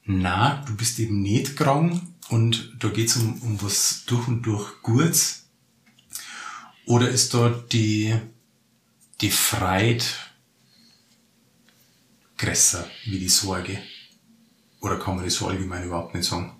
[0.05, 4.83] na, du bist eben nicht krank und da geht's um, um was durch und durch
[4.83, 5.45] Gutes?
[6.87, 8.15] Oder ist dort die,
[9.21, 10.05] die Freude
[12.37, 13.83] größer wie die Sorge?
[14.81, 16.55] Oder kann man das so allgemein überhaupt nicht sagen?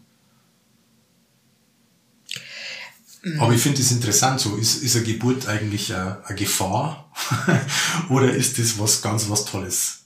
[3.39, 7.13] Aber ich finde es interessant, so ist, ist eine Geburt eigentlich eine, eine Gefahr
[8.11, 9.99] oder ist das was ganz was Tolles?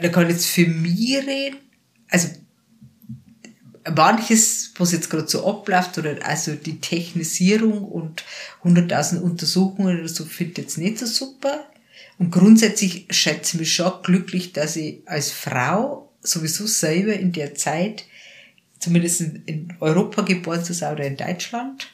[0.00, 1.58] da kann ich jetzt für mich reden,
[2.08, 2.28] also
[3.94, 8.24] manches, was jetzt gerade so abläuft, oder also die Technisierung und
[8.64, 11.66] 100.000 Untersuchungen oder so, finde ich jetzt nicht so super.
[12.18, 17.54] Und grundsätzlich schätze ich mich schon glücklich, dass ich als Frau sowieso selber in der
[17.54, 18.04] Zeit,
[18.78, 21.88] zumindest in- Europa geboren zu sein oder in Deutschland,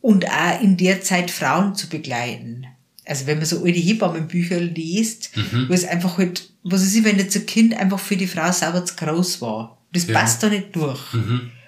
[0.00, 2.66] und auch in der Zeit Frauen zu begleiten.
[3.06, 5.30] Also wenn man so alte Hebammenbücher liest,
[5.68, 8.84] wo es einfach halt, was ich, wenn jetzt ein Kind einfach für die Frau sauber
[8.84, 10.18] zu groß war, das Ja.
[10.18, 11.00] passt da nicht durch,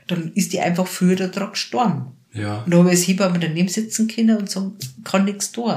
[0.07, 2.07] dann ist die einfach früher daran gestorben.
[2.33, 2.62] Ja.
[2.64, 5.73] Und da habe ich als Hebamme daneben sitzen können und sagen, kann nichts tun.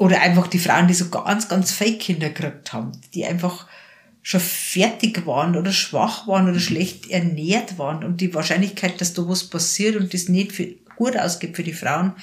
[0.00, 3.66] Oder einfach die Frauen, die so ganz, ganz Fake-Kinder gekriegt haben, die einfach
[4.22, 9.28] schon fertig waren oder schwach waren oder schlecht ernährt waren und die Wahrscheinlichkeit, dass da
[9.28, 12.14] was passiert und das nicht für, gut ausgeht für die Frauen,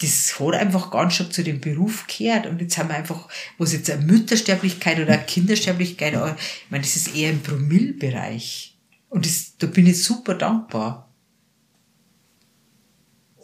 [0.00, 2.46] das hat einfach ganz schon zu dem Beruf gehört.
[2.46, 6.94] Und jetzt haben wir einfach, was jetzt eine Müttersterblichkeit oder eine Kindersterblichkeit, ich meine, das
[6.94, 8.78] ist eher im Promillbereich.
[9.08, 11.12] Und das, da bin ich super dankbar.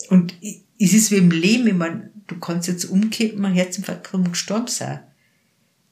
[0.08, 0.34] Und
[0.78, 4.68] es ist wie im Leben, ich meine, du kannst jetzt umkippen, ein Herzinfarkt und gestorben
[4.68, 5.00] sein.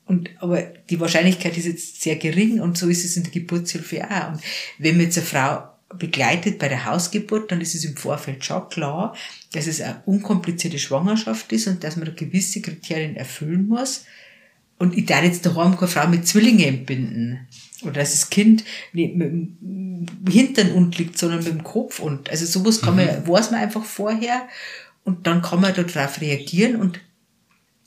[0.05, 4.09] Und, aber die Wahrscheinlichkeit ist jetzt sehr gering und so ist es in der Geburtshilfe
[4.09, 4.33] auch.
[4.33, 4.41] Und
[4.79, 5.69] wenn man jetzt eine Frau
[5.99, 9.17] begleitet bei der Hausgeburt, dann ist es im Vorfeld schon klar,
[9.53, 14.05] dass es eine unkomplizierte Schwangerschaft ist und dass man gewisse Kriterien erfüllen muss.
[14.79, 17.49] Und ich darf jetzt daheim keine Frau mit Zwillingen entbinden.
[17.83, 22.31] Oder dass das Kind nicht mit dem Hintern und liegt, sondern mit dem Kopf und,
[22.31, 23.29] also sowas kann man, mhm.
[23.29, 24.49] weiß man einfach vorher
[25.07, 26.77] und dann kann man darauf reagieren.
[26.77, 27.01] Und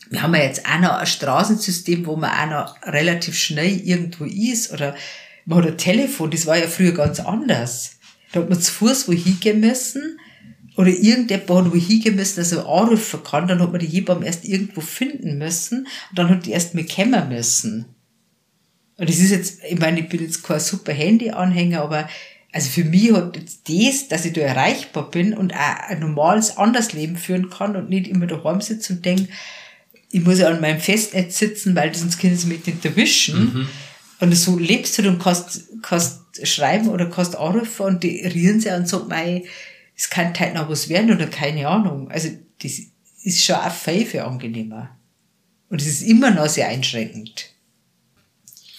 [0.10, 4.24] wir haben ja jetzt auch noch ein Straßensystem, wo man auch noch relativ schnell irgendwo
[4.24, 4.72] ist.
[4.72, 4.96] Oder
[5.46, 7.98] man hat ein Telefon, das war ja früher ganz anders.
[8.32, 10.18] Da hat man zu Fuß wo hingehen müssen.
[10.78, 14.26] Oder irgendjemand hat wo hingehen müssen, dass er anrufen kann, dann hat man die Hebamme
[14.26, 15.88] erst irgendwo finden müssen.
[16.10, 17.84] Und dann hat die erst mit kämmer müssen.
[18.96, 22.08] Und das ist jetzt, ich meine, ich bin jetzt kein super Handy-Anhänger, aber
[22.52, 26.58] also für mich hat jetzt das, dass ich da erreichbar bin und auch ein normales,
[26.58, 29.28] anderes Leben führen kann und nicht immer daheim sitze und denke,
[30.12, 33.40] ich muss ja an meinem Festnetz sitzen, weil sonst können sie mich nicht erwischen.
[33.40, 33.70] Mhm.
[34.20, 38.72] Und so lebst du und kannst, kannst schreiben oder kannst anrufen und die rühren sich
[38.72, 39.44] und sagen, mei,
[39.96, 42.10] es kann halt noch was werden oder keine Ahnung.
[42.10, 42.30] Also,
[42.62, 42.80] das
[43.24, 44.98] ist schon auch viel für angenehmer.
[45.70, 47.54] Und es ist immer noch sehr einschränkend.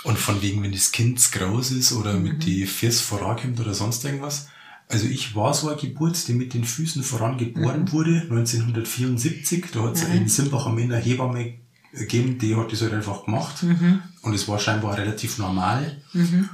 [0.03, 2.23] Und von wegen, wenn das Kind groß ist oder mhm.
[2.23, 4.49] mit die Füße vorankommt oder sonst irgendwas,
[4.89, 7.93] also ich war so eine Geburt, die mit den Füßen voran geboren mhm.
[7.93, 9.67] wurde, 1974.
[9.73, 10.15] Da hat es mhm.
[10.15, 11.55] in Simbacher Männer Hebamme
[11.93, 13.63] gegeben, die hat das halt einfach gemacht.
[13.63, 14.03] Mhm.
[14.23, 16.03] Und es war scheinbar relativ normal.
[16.13, 16.49] Mhm.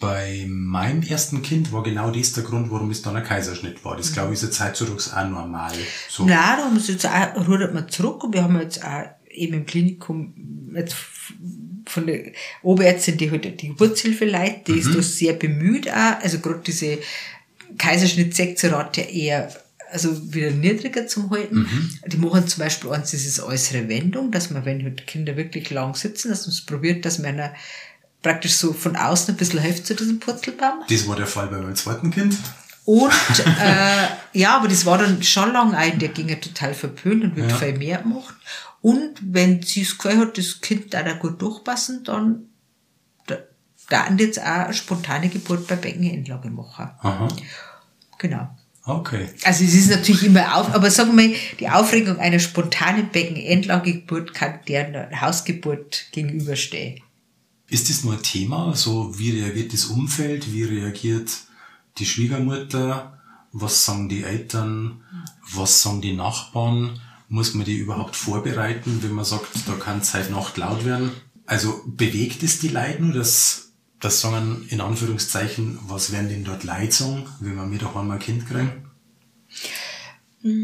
[0.00, 3.96] Bei meinem ersten Kind war genau das der Grund, warum es dann ein Kaiserschnitt war.
[3.96, 5.72] Das glaube ich ist eine Zeit zurück auch normal.
[6.08, 6.24] So.
[6.24, 9.54] Nein, da haben wir jetzt auch, rudert man zurück und wir haben jetzt auch eben
[9.54, 10.34] im Klinikum
[10.74, 10.96] jetzt
[11.86, 14.78] von der Oberärztin, die halt die Geburtshilfe leitet, die mhm.
[14.78, 16.20] ist da sehr bemüht auch.
[16.22, 16.98] Also gerade diese
[17.78, 19.52] Kaiserschnitt-Sektorate eher
[19.90, 21.60] also wieder niedriger zum halten.
[21.60, 21.90] Mhm.
[22.06, 25.70] Die machen zum Beispiel eins, das ist äußere Wendung, dass man, wenn halt Kinder wirklich
[25.70, 27.40] lang sitzen, dass man es probiert, dass man
[28.20, 30.82] praktisch so von außen ein bisschen hilft zu diesem Purzelbaum.
[30.88, 32.36] Das war der Fall bei meinem zweiten Kind.
[32.84, 33.12] Und
[33.60, 34.06] äh,
[34.38, 37.50] ja, aber das war dann schon lang ein, der ging ja total verpönt und wird
[37.50, 37.56] ja.
[37.56, 38.34] viel mehr gemacht.
[38.80, 42.48] Und wenn sie es gehört hat, das Kind da, da gut durchpassen, dann
[43.88, 46.90] dann jetzt auch eine spontane Geburt bei Beckenendlage machen.
[47.00, 47.28] Aha.
[48.18, 48.48] Genau.
[48.86, 49.28] Okay.
[49.44, 54.34] Also es ist natürlich immer auf, aber sagen wir mal, die Aufregung einer spontanen Beckenendlagegeburt
[54.34, 57.00] kann der Hausgeburt gegenüberstehen.
[57.68, 58.74] Ist das nur ein Thema?
[58.76, 60.52] So, wie reagiert das Umfeld?
[60.52, 61.30] Wie reagiert
[61.98, 63.18] die Schwiegermutter?
[63.52, 65.02] Was sagen die Eltern?
[65.52, 67.00] Was sagen die Nachbarn?
[67.28, 71.12] Muss man die überhaupt vorbereiten, wenn man sagt, da kann es halt Nacht laut werden?
[71.46, 76.64] Also bewegt es die Leute nur, dass das sagen in Anführungszeichen, was werden denn dort
[76.64, 78.84] Leute sagen, wenn wir mir doch einmal ein Kind kriegen?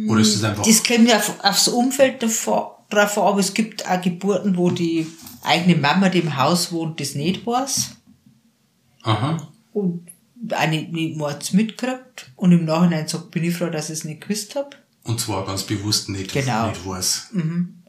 [0.09, 0.65] Oder ist das einfach.
[0.65, 4.71] Das kommt ja auf, aufs Umfeld davor, drauf an, aber es gibt auch Geburten, wo
[4.71, 5.07] die
[5.43, 7.93] eigene Mama, die im Haus wohnt, das nicht weiß.
[9.03, 9.49] Aha.
[9.73, 10.10] Und
[10.51, 14.23] eine nicht Mords mitkriegt und im Nachhinein sagt, bin ich froh, dass ich es nicht
[14.23, 14.71] gewusst habe.
[15.05, 16.69] Und zwar ganz bewusst nicht, genau.
[16.69, 17.29] nicht weiß.
[17.33, 17.83] Mhm.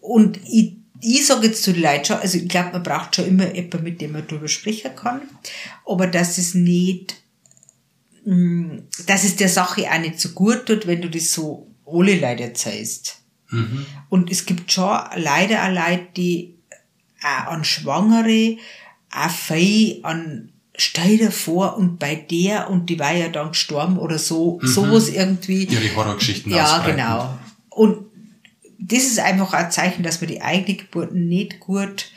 [0.00, 3.26] Und ich ich sage jetzt zu den Leuten schon, also ich glaube, man braucht schon
[3.26, 5.22] immer jemanden, mit dem man darüber sprechen kann,
[5.86, 7.16] aber dass es nicht,
[8.24, 12.18] mm, dass es der Sache auch nicht so gut tut, wenn du das so alle
[12.18, 13.22] Leute erzählst.
[13.50, 13.86] Mhm.
[14.08, 16.58] Und es gibt schon leider auch Leute, die
[17.22, 18.56] auch an Schwangere,
[19.10, 23.98] auch viel an stell dir vor, und bei der, und die war ja dann gestorben
[23.98, 24.66] oder so, mhm.
[24.66, 25.64] sowas irgendwie.
[25.64, 26.96] Ihre Horrorgeschichten Ja, ausbreiten.
[26.96, 27.38] genau.
[27.70, 28.06] Und
[28.78, 32.10] das ist einfach ein Zeichen, dass man die eigene Geburt nicht gut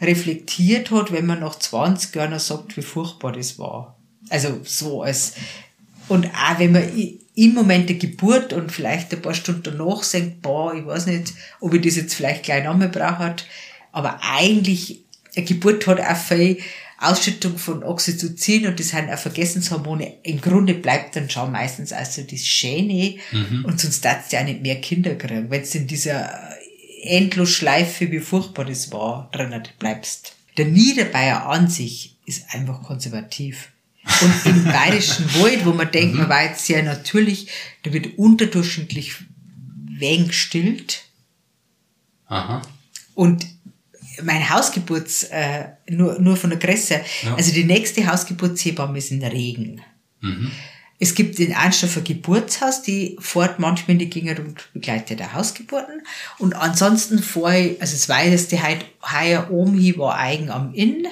[0.00, 3.96] reflektiert hat, wenn man nach 20 Jahren sagt, wie furchtbar das war.
[4.28, 5.34] Also so als,
[6.08, 6.82] und auch wenn man
[7.34, 11.32] im Moment der Geburt und vielleicht ein paar Stunden danach sagt, boah, ich weiß nicht,
[11.60, 13.36] ob ich das jetzt vielleicht gleich nochmal brauche,
[13.92, 15.04] aber eigentlich,
[15.36, 16.58] eine Geburt hat auch viel
[16.98, 20.18] Ausschüttung von Oxytocin und das sind auch Vergessenshormone.
[20.22, 23.64] Im Grunde bleibt dann schon meistens also das Schöne mhm.
[23.64, 26.30] und sonst darfst du ja nicht mehr Kinder kriegen, wenn du in dieser
[27.02, 30.34] Endlosschleife, wie furchtbar das war, drinnen bleibst.
[30.58, 33.70] Der Niederbayer an sich ist einfach konservativ.
[34.20, 36.30] Und im bayerischen Wald, wo man denkt, man mhm.
[36.30, 37.48] war jetzt sehr natürlich,
[37.82, 39.14] da wird unterdurchschnittlich
[39.98, 41.04] Wegen gestillt.
[42.26, 42.62] Aha.
[43.14, 43.46] Und
[44.22, 47.34] mein Hausgeburts, äh, nur, nur von der Größe, Ja.
[47.34, 49.80] also die nächste Hausgeburtshebamme ist in Regen.
[50.20, 50.50] Mhm.
[51.02, 55.32] Es gibt in Anstorf ein Geburtshaus, die fährt manchmal in die Gegend und begleitet auch
[55.32, 56.02] Hausgeburten.
[56.38, 61.06] Und ansonsten vorher, also das weiteste heute, heuer oben hier war Eigen am Inn.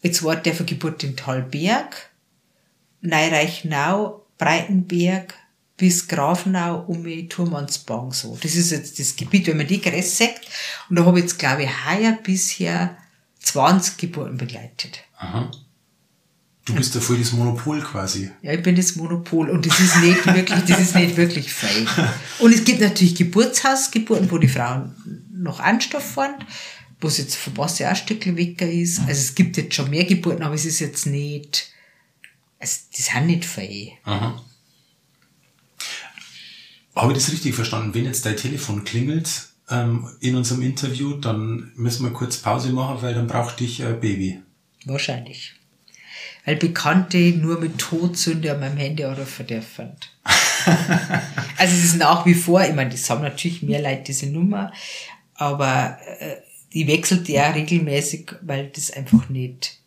[0.00, 2.10] Jetzt war der für Geburt in Talberg,
[3.00, 5.34] Neureichnau, Breitenberg
[5.82, 8.38] bis Grafenau um die Turmansbank so.
[8.40, 10.42] Das ist jetzt das Gebiet, wenn man die Gräs sagt.
[10.88, 12.96] Und da habe ich jetzt, glaube ich, heuer bisher
[13.40, 15.00] 20 Geburten begleitet.
[15.18, 15.50] Aha.
[16.66, 18.30] Du bist ja voll das Monopol quasi.
[18.42, 21.84] Ja, ich bin das Monopol und das ist nicht wirklich, das ist nicht wirklich frei.
[22.38, 24.94] Und es gibt natürlich Geburtshausgeburten, wo die Frauen
[25.32, 26.44] noch Anstoff fahren,
[27.00, 29.00] wo es jetzt von Bosse auch ein Stückchen weg ist.
[29.00, 31.72] Also es gibt jetzt schon mehr Geburten, aber es ist jetzt nicht,
[32.60, 33.98] also die sind nicht frei.
[34.04, 34.40] Aha.
[36.94, 37.94] Habe ich das richtig verstanden?
[37.94, 43.02] Wenn jetzt dein Telefon klingelt ähm, in unserem Interview, dann müssen wir kurz Pause machen,
[43.02, 44.40] weil dann braucht dich ein Baby.
[44.84, 45.54] Wahrscheinlich.
[46.44, 49.92] Weil Bekannte nur mit Todsünde an meinem Handy anrufen dürfen.
[51.56, 54.72] also es ist nach wie vor, ich meine, das haben natürlich mehr Leute diese Nummer,
[55.34, 56.36] aber äh,
[56.72, 59.81] die wechselt ja regelmäßig, weil das einfach nicht,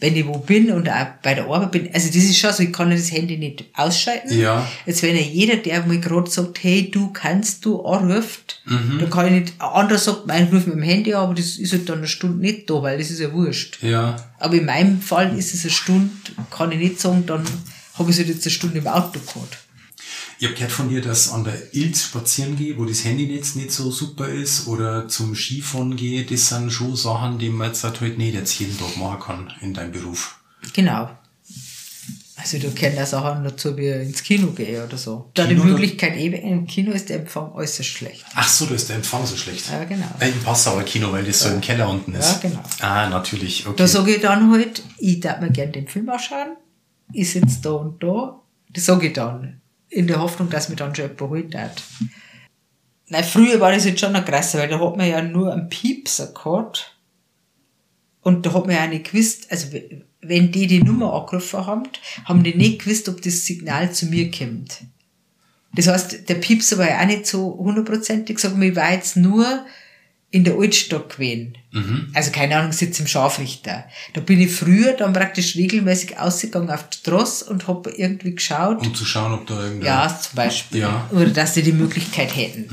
[0.00, 2.62] wenn ich wo bin und auch bei der Arbeit bin, also das ist schon so,
[2.62, 4.38] ich kann das Handy nicht ausschalten.
[4.38, 4.66] Ja.
[4.86, 9.26] Jetzt wenn ja jeder, der mir gerade sagt, hey, du kannst du anruft, dann kann
[9.26, 11.88] ich nicht, ein anderer sagt, mein, ruf mit dem Handy an, aber das ist halt
[11.88, 13.82] dann eine Stunde nicht da, weil das ist ja wurscht.
[13.82, 14.16] Ja.
[14.38, 16.10] Aber in meinem Fall ist es eine Stunde,
[16.50, 17.44] kann ich nicht sagen, dann
[17.94, 19.58] habe ich es halt jetzt eine Stunde im Auto gehabt.
[20.38, 23.72] Ich habe gehört von dir, dass an der Ilz spazieren gehe, wo das Handynetz nicht
[23.72, 28.00] so super ist, oder zum Skifahren gehe, das sind schon Sachen, die man jetzt halt
[28.18, 30.38] nicht jetzt jeden Tag machen kann in deinem Beruf.
[30.72, 31.10] Genau.
[32.40, 35.28] Also du kennst auch Sachen dazu, wie ins Kino gehe oder so.
[35.34, 38.24] Da die Kino, da- Möglichkeit eben, im Kino ist der Empfang äußerst schlecht.
[38.34, 39.68] Ach so, da ist der Empfang so schlecht.
[39.68, 40.06] Ja, genau.
[40.20, 42.30] Im Passauer Kino, weil das so im Keller unten ist.
[42.44, 42.62] Ja, genau.
[42.78, 43.74] Ah, natürlich, okay.
[43.76, 46.56] Da sage ich dann halt, ich darf mir gerne den Film anschauen,
[47.12, 48.40] ich sitze da und da.
[48.72, 49.57] Das sage ich dann.
[49.90, 51.82] In der Hoffnung, dass mir dann schon jemand holen hat.
[53.08, 55.68] Nein, früher war das jetzt schon noch krasser, weil da hat man ja nur einen
[55.68, 56.94] Piepser gehabt.
[58.20, 59.68] Und da hat man ja auch nicht gewusst, also
[60.20, 61.82] wenn die die Nummer angerufen haben,
[62.24, 64.82] haben die nicht gewusst, ob das Signal zu mir kommt.
[65.74, 68.38] Das heißt, der Piepser war ja auch nicht so hundertprozentig.
[68.38, 69.64] Sag mal, ich war jetzt nur
[70.30, 71.56] in der Altstadt gewesen.
[72.14, 73.84] Also keine Ahnung, sitze im Scharfrichter.
[74.12, 78.86] Da bin ich früher dann praktisch regelmäßig ausgegangen auf die Straße und habe irgendwie geschaut.
[78.86, 79.86] um zu schauen, ob da irgendein...
[79.86, 80.80] Ja, zum Beispiel.
[80.80, 81.08] Ja.
[81.12, 82.68] Oder dass sie die Möglichkeit hätten.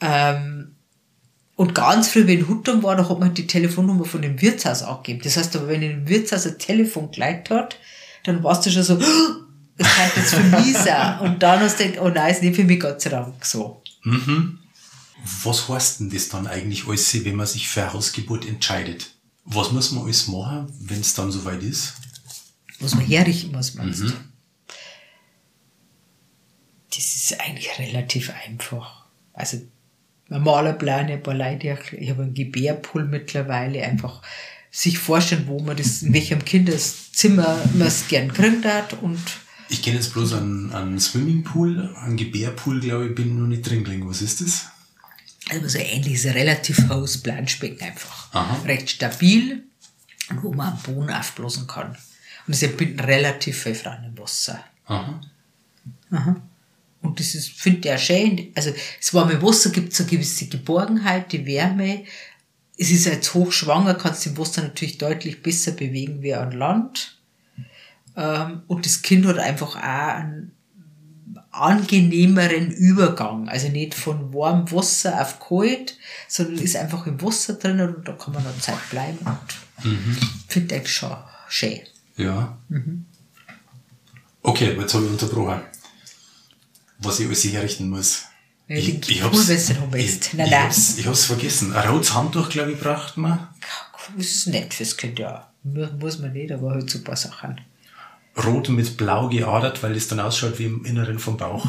[0.00, 0.74] Ähm,
[1.54, 5.20] und ganz früh, wenn Huttung war, da hat man die Telefonnummer von dem Wirtshaus angegeben.
[5.22, 7.78] Das heißt aber, wenn in dem Wirtshaus ein Telefon geleitet hat,
[8.24, 8.96] dann warst du schon so,
[9.76, 11.20] das kann jetzt für mich sein.
[11.20, 13.82] Und dann hast du gedacht, oh nein, ist nicht für mich, Gott sei Dank, so.
[15.42, 19.14] Was heißt denn das dann eigentlich alles, wenn man sich für Hausgeburt entscheidet?
[19.44, 21.94] Was muss man alles machen, wenn es dann soweit ist?
[22.80, 24.12] Was man herrichten muss, meinst du?
[26.94, 29.04] Das ist eigentlich relativ einfach.
[29.32, 29.58] Also,
[30.28, 34.22] normaler Plan, ein paar Leute, ich habe einen Gebärpool mittlerweile, einfach
[34.70, 39.20] sich vorstellen, wo man das, in welchem Kinderzimmer man es gern kriegen hat und
[39.68, 43.84] Ich kenne jetzt bloß einen, einen Swimmingpool, einen Gebärpool, glaube ich, bin noch nicht drin
[43.84, 44.08] gelegen.
[44.08, 44.66] Was ist das?
[45.50, 48.32] Also so ähnlich ist ein relativ hohes Planschbecken einfach.
[48.34, 48.62] Aha.
[48.64, 49.64] Recht stabil
[50.30, 51.96] und wo man am Boden aufblasen kann.
[52.46, 54.64] Und es binden relativ viele Frauen im Wasser.
[54.86, 55.20] Aha.
[57.02, 58.52] Und das ist, finde ich auch schön.
[58.54, 62.04] Also, das warme Wasser gibt so eine gewisse Geborgenheit, die Wärme.
[62.76, 67.18] Es ist als hochschwanger, kannst du im Wasser natürlich deutlich besser bewegen wie an Land.
[68.16, 70.52] Ähm, Und das Kind hat einfach auch einen
[71.60, 73.48] angenehmeren Übergang.
[73.48, 75.96] Also nicht von warmem Wasser auf kalt,
[76.28, 79.18] sondern ist einfach im Wasser drinnen und da kann man noch Zeit bleiben.
[79.24, 79.90] Und
[80.48, 81.16] finde ich schon
[81.48, 81.80] schön.
[82.16, 82.58] Ja.
[84.42, 85.60] Okay, jetzt habe ich unterbrochen.
[86.98, 88.22] Was ich alles herrichten muss.
[88.68, 91.72] Ja, willst du noch ich, ich, hab's, ich hab's vergessen.
[91.72, 93.48] Ein rotes Handtuch, glaube ich, braucht man.
[94.16, 95.50] Das ist nett fürs Kind, ja.
[95.62, 97.60] Mu- Muss man nicht, aber halt super Sachen.
[98.36, 101.66] Rot mit blau geadert, weil es dann ausschaut wie im Inneren vom Bauch.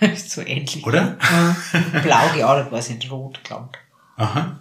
[0.26, 0.84] so ähnlich.
[0.86, 1.18] Oder?
[1.20, 1.56] Ja.
[2.02, 3.76] Blau geadert war es nicht rot, glaubt.
[4.16, 4.58] Aha.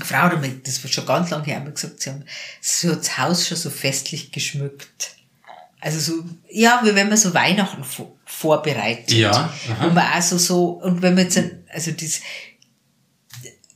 [0.00, 2.24] Frau hat mir, das war schon ganz lange her, gesagt, sie haben
[2.60, 5.16] so das Haus schon so festlich geschmückt.
[5.80, 9.12] Also so, ja, wie wenn man so Weihnachten vo- vorbereitet.
[9.12, 9.30] Ja,
[9.70, 9.86] aha.
[9.86, 11.40] Und man auch so, und wenn man jetzt,
[11.72, 12.20] also das,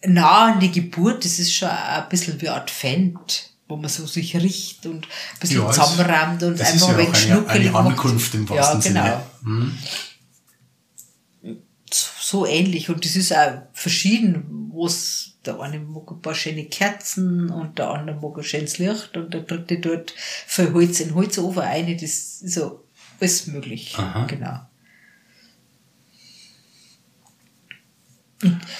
[0.07, 4.37] nah an die Geburt, das ist schon ein bisschen wie Advent, wo man so sich
[4.37, 7.79] riecht und ein bisschen Ja, zusammenrammt und einfach ja ein wenig schnuckelig eine.
[7.79, 9.25] Ankunft im wahrsten ja, genau.
[9.43, 9.73] Sinne.
[11.43, 11.59] Hm.
[11.91, 16.35] So, so ähnlich und das ist auch verschieden, wo es der eine mag ein paar
[16.35, 20.15] schöne Kerzen und der andere mag ein schönes Licht und der dritte dort
[20.47, 22.85] für Holz in Holzofen eine, das ist so
[23.21, 23.95] alles möglich.
[23.97, 24.27] Aha.
[24.27, 24.61] Genau.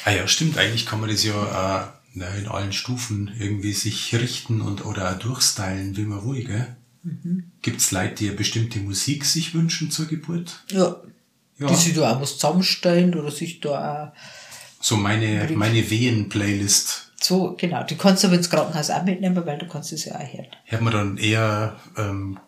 [0.05, 0.59] Ah ja, stimmt.
[0.59, 5.11] Eigentlich kann man das ja äh, na, in allen Stufen irgendwie sich richten und oder
[5.13, 6.77] auch durchstylen, wie man will, gell?
[7.63, 10.63] Gibt's Leute, die eine bestimmte Musik sich wünschen zur Geburt?
[10.71, 10.97] Ja.
[11.59, 11.67] Ja.
[11.67, 14.21] Die sich da auch was zusammenstellen oder sich da auch
[14.81, 17.13] So meine, meine Wehen-Playlist.
[17.21, 17.83] so, genau.
[17.85, 20.47] Die kannst du aber ins Krankenhaus auch mitnehmen, weil du kannst es ja auch hören.
[20.65, 22.39] Hört man dann eher ähm,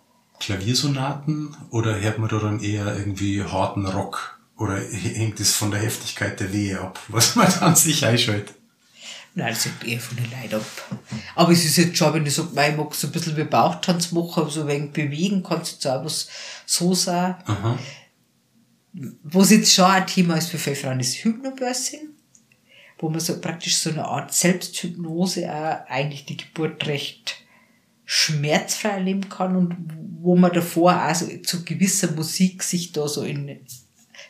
[0.40, 4.38] Klaviersonaten oder hört man da dann eher irgendwie harten Rock?
[4.56, 8.54] Oder hängt es von der Heftigkeit der Wehe ab, was man dann sich einschaltet?
[9.36, 11.00] Nein, das hängt eher von den Leuten ab.
[11.34, 14.12] Aber es ist jetzt schon, wenn ich sage, ich mag so ein bisschen wie Bauchtanz
[14.12, 16.28] machen, so ein wenig bewegen, kannst du jetzt auch was
[16.66, 17.34] so sein.
[17.44, 17.78] Aha.
[19.24, 22.10] Was jetzt schon ein Thema ist für viele Frauen, ist Hypnobirthing,
[22.98, 27.34] wo man so praktisch so eine Art Selbsthypnose auch eigentlich die Geburt recht
[28.04, 29.76] schmerzfrei erleben kann und
[30.20, 33.58] wo man davor auch so zu gewisser Musik sich da so in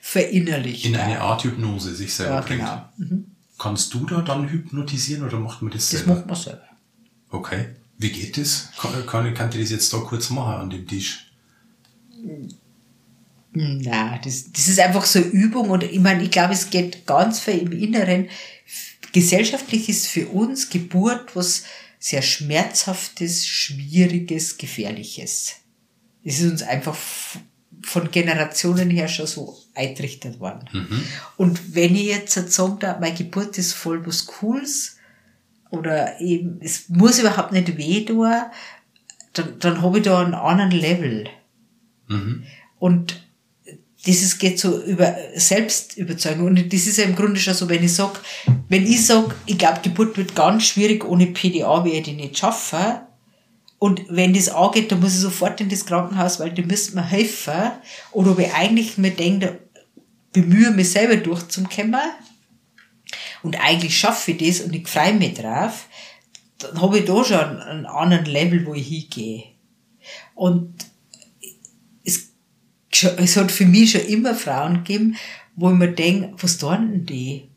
[0.01, 0.87] verinnerlicht.
[0.87, 2.61] In eine Art Hypnose sich selber ja, bringt.
[2.61, 2.89] genau.
[2.97, 3.34] Mhm.
[3.65, 6.17] Kannst du da dann hypnotisieren oder macht man das Das selber?
[6.17, 6.69] macht man selber.
[7.31, 7.69] Okay.
[7.97, 8.69] Wie geht das?
[8.79, 11.33] Kann, kann, kann ich das jetzt da kurz machen an dem Tisch?
[13.55, 17.07] Na, das, das ist einfach so eine Übung und ich meine, ich glaube, es geht
[17.07, 18.29] ganz viel im Inneren.
[19.13, 21.65] Gesellschaftlich ist für uns Geburt was
[21.99, 25.55] sehr Schmerzhaftes, Schwieriges, Gefährliches.
[26.23, 26.99] Es ist uns einfach
[27.83, 30.69] von Generationen her schon so eintrichtert worden.
[31.37, 34.97] Und wenn ich jetzt sagen darf, meine Geburt ist voll was Cooles,
[35.75, 38.33] oder eben, es muss überhaupt nicht weh tun,
[39.33, 41.29] dann, dann habe ich da einen anderen Level.
[42.79, 43.21] Und
[44.07, 46.47] dieses geht so über Selbstüberzeugung.
[46.47, 48.21] Und das ist ja im Grunde schon so, wenn ich sag,
[48.69, 52.39] wenn ich sag, ich glaube, Geburt wird ganz schwierig, ohne PDA werde ich die nicht
[52.39, 53.01] schaffen.
[53.79, 57.05] Und wenn das angeht, dann muss ich sofort in das Krankenhaus, weil die müssen mir
[57.05, 57.73] helfen.
[58.13, 59.61] Oder ob ich eigentlich mir denke,
[60.35, 61.95] bemühe mich selber durchzukommen.
[63.43, 65.87] Und eigentlich schaffe ich das und ich freue mich drauf.
[66.59, 69.45] Dann habe ich da schon einen, anderen Level, wo ich hingehe.
[70.35, 70.75] Und
[72.05, 72.33] es,
[72.91, 75.17] es hat für mich schon immer Frauen gegeben,
[75.57, 77.49] wo ich mir denke, was tun denn die?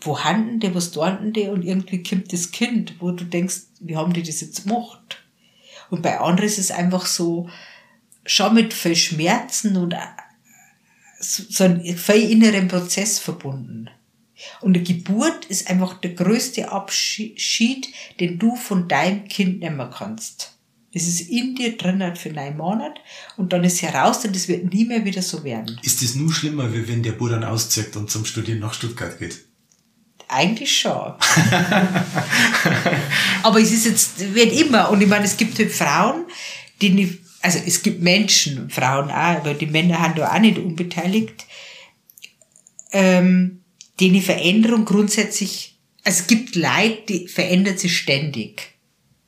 [0.00, 1.48] Wo handeln die, was tun denn die?
[1.48, 5.22] Und irgendwie kommt das Kind, wo du denkst, wie haben die das jetzt gemacht?
[5.90, 7.50] Und bei anderen ist es einfach so,
[8.24, 9.94] schon mit viel Schmerzen und
[11.20, 13.90] so einem viel inneren Prozess verbunden.
[14.62, 20.56] Und die Geburt ist einfach der größte Abschied, den du von deinem Kind nehmen kannst.
[20.92, 23.00] Es ist in dir drin für neun Monate
[23.36, 25.78] und dann ist heraus und es wird nie mehr wieder so werden.
[25.82, 29.16] Ist das nur schlimmer, wie wenn der Bub dann auszieht und zum Studieren nach Stuttgart
[29.18, 29.44] geht?
[30.26, 30.92] Eigentlich schon.
[33.42, 34.90] Aber es ist jetzt, wird immer.
[34.90, 36.24] Und ich meine, es gibt halt Frauen,
[36.80, 40.58] die nicht, also es gibt Menschen, Frauen auch, aber die Männer haben da auch nicht
[40.58, 41.46] unbeteiligt,
[42.92, 43.62] ähm,
[43.98, 48.70] die eine Veränderung grundsätzlich, also es gibt Leute, die verändern sich ständig.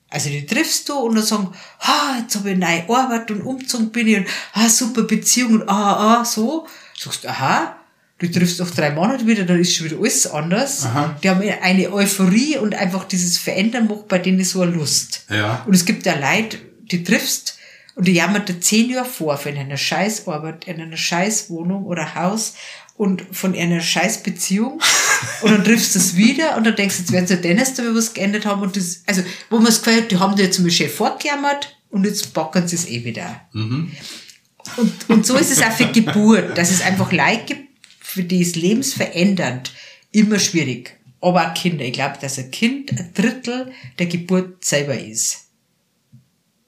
[0.09, 3.41] Also die triffst du und dann sagen, ah, jetzt habe ich eine neue Arbeit und
[3.43, 6.67] umgezogen bin ich und ah, super Beziehung und ah, ah, so.
[6.99, 7.79] Sagst du, aha,
[8.19, 10.85] du triffst doch drei Monate wieder, dann ist schon wieder alles anders.
[10.85, 11.17] Aha.
[11.23, 15.25] Die haben eine Euphorie und einfach dieses Verändern macht bei denen so eine Lust.
[15.31, 15.63] Ja.
[15.67, 16.59] Und es gibt ja Leute,
[16.91, 17.59] die triffst
[17.95, 22.55] und die jammert dir zehn Jahre vor von einer Scheißarbeit, in einer Scheißwohnung oder Haus
[22.97, 24.81] und von einer Scheißbeziehung
[25.43, 27.83] und dann triffst du es wieder und dann denkst du, jetzt werden sie Dennis da
[27.95, 30.89] was geändert haben und das, also, wo man es gehört, die haben dir zum Beispiel
[30.89, 33.43] vorgejammert und jetzt packen sie es eh wieder.
[34.77, 37.69] Und, und so ist es auch für Geburt, dass es einfach Leute gibt,
[38.01, 39.73] für die ist lebensverändernd
[40.13, 40.99] immer schwierig.
[41.21, 41.85] Aber auch Kinder.
[41.85, 45.47] Ich glaube, dass ein Kind ein Drittel der Geburt selber ist.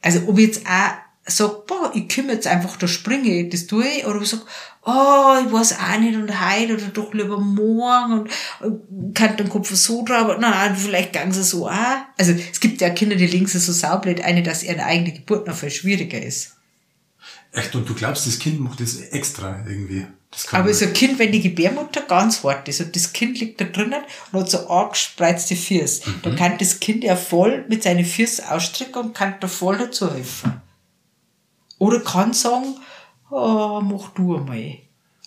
[0.01, 0.93] Also ob jetzt auch
[1.27, 4.43] sage, boah, ich kümmere jetzt einfach, da springe ich, das tue ich, oder ich sage,
[4.85, 9.49] oh, ich weiß auch nicht und heute oder doch lieber morgen und äh, kann den
[9.49, 11.97] Kopf so drauf, aber nein, vielleicht gang sie so auch.
[12.19, 15.47] Also es gibt ja Kinder, die legen sich so saublöd eine, dass ihre eigene Geburt
[15.47, 16.57] noch viel schwieriger ist.
[17.53, 20.07] Echt, und du glaubst, das Kind macht das extra irgendwie?
[20.31, 23.13] Das kann Aber man- so ein Kind, wenn die Gebärmutter ganz hart ist und das
[23.13, 24.03] Kind liegt da drinnen
[24.33, 28.97] und hat so angespreizte Füße, dann kann das Kind ja voll mit seinen Füßen ausstrecken
[28.97, 30.61] und kann da voll dazu helfen.
[31.85, 32.77] Oder kann sagen,
[33.31, 34.79] oh, mach du einmal.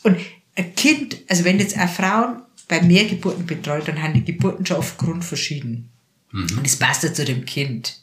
[0.01, 0.17] Und
[0.55, 4.65] ein Kind, also wenn jetzt auch Frauen bei mehr Geburten betreut, dann haben die Geburten
[4.65, 5.91] schon aufgrund verschieden.
[6.33, 7.99] Und das passt ja zu dem Kind.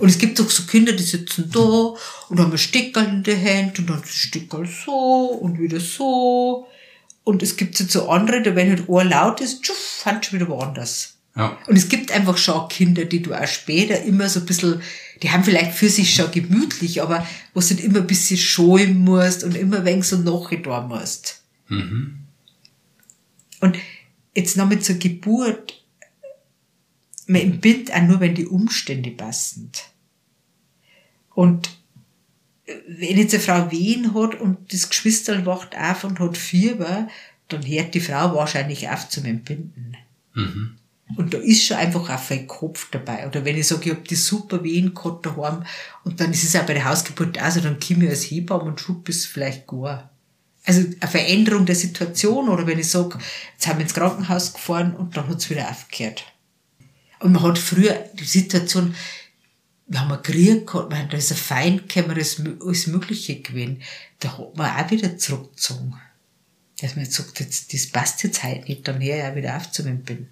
[0.00, 1.94] Und es gibt auch so Kinder, die sitzen da
[2.28, 6.66] und haben ein Stickerl in der Hand und dann das Stickerl so und wieder so.
[7.22, 10.50] Und es gibt so andere, da wenn halt Ohr laut ist, tschuff, fand schon wieder
[10.50, 11.18] woanders.
[11.36, 11.56] Ja.
[11.68, 14.82] Und es gibt einfach schon Kinder, die du auch später immer so ein bisschen,
[15.22, 19.44] die haben vielleicht für sich schon gemütlich, aber wo du immer ein bisschen scholen musst
[19.44, 21.42] und immer wenig so nachgetan musst.
[21.68, 22.18] Mhm.
[23.60, 23.78] Und
[24.34, 25.82] jetzt noch mit zur Geburt,
[27.26, 29.72] man entbindet auch nur, wenn die Umstände passen.
[31.34, 31.70] Und
[32.66, 37.08] wenn jetzt eine Frau Wehen hat und das Geschwisterl wacht auf und hat Fieber,
[37.48, 39.96] dann hört die Frau wahrscheinlich auf zum Entbinden.
[40.34, 40.76] Mhm.
[41.14, 43.28] Und da ist schon einfach auch viel Kopf dabei.
[43.28, 45.64] Oder wenn ich sage, ich hab die super Wehen gehabt daheim,
[46.02, 48.64] und dann ist es auch bei der Hausgeburt auch so, dann komme ich als Hebamme
[48.64, 50.10] und schub es vielleicht gar.
[50.64, 53.18] Also eine Veränderung der Situation, oder wenn ich sage,
[53.52, 56.24] jetzt haben wir ins Krankenhaus gefahren und dann hat's wieder aufgehört.
[57.20, 58.94] Und man hat früher die Situation,
[59.86, 63.40] wir haben einen Krieg gehabt, man, da ist ein Feind gekommen, da ist alles Mögliche
[63.40, 63.80] gewesen.
[64.18, 65.94] Da hat man auch wieder zurückgezogen.
[66.80, 69.56] Dass man jetzt sagt, jetzt, das passt jetzt halt nicht, dann höre ich auch wieder
[69.56, 69.70] auf.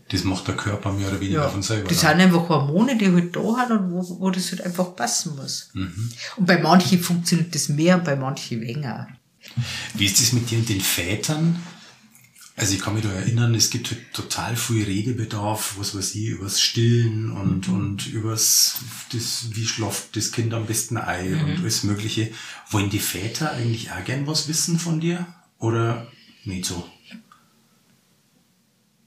[0.08, 1.88] Das macht der Körper mehr oder weniger von selber.
[1.88, 2.18] Das dann.
[2.18, 5.70] sind einfach Hormone, die halt da haben und wo, wo das halt einfach passen muss.
[5.72, 6.12] Mhm.
[6.36, 9.08] Und bei manchen funktioniert das mehr und bei manchen weniger.
[9.94, 11.60] Wie ist das mit dir und den Vätern?
[12.56, 16.26] Also ich kann mich da erinnern, es gibt halt total viel Redebedarf, was weiß ich,
[16.26, 18.76] übers Stillen und, und übers,
[19.12, 22.30] das, wie schlaft das Kind am besten ein und alles mögliche.
[22.70, 25.26] Wollen die Väter eigentlich auch gern was wissen von dir?
[25.58, 26.06] Oder
[26.46, 26.86] nicht so?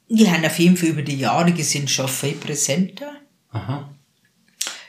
[0.10, 3.12] Die haben auf jeden Fall über die Jahre gesehen schon viel präsenter.
[3.52, 3.90] Aha.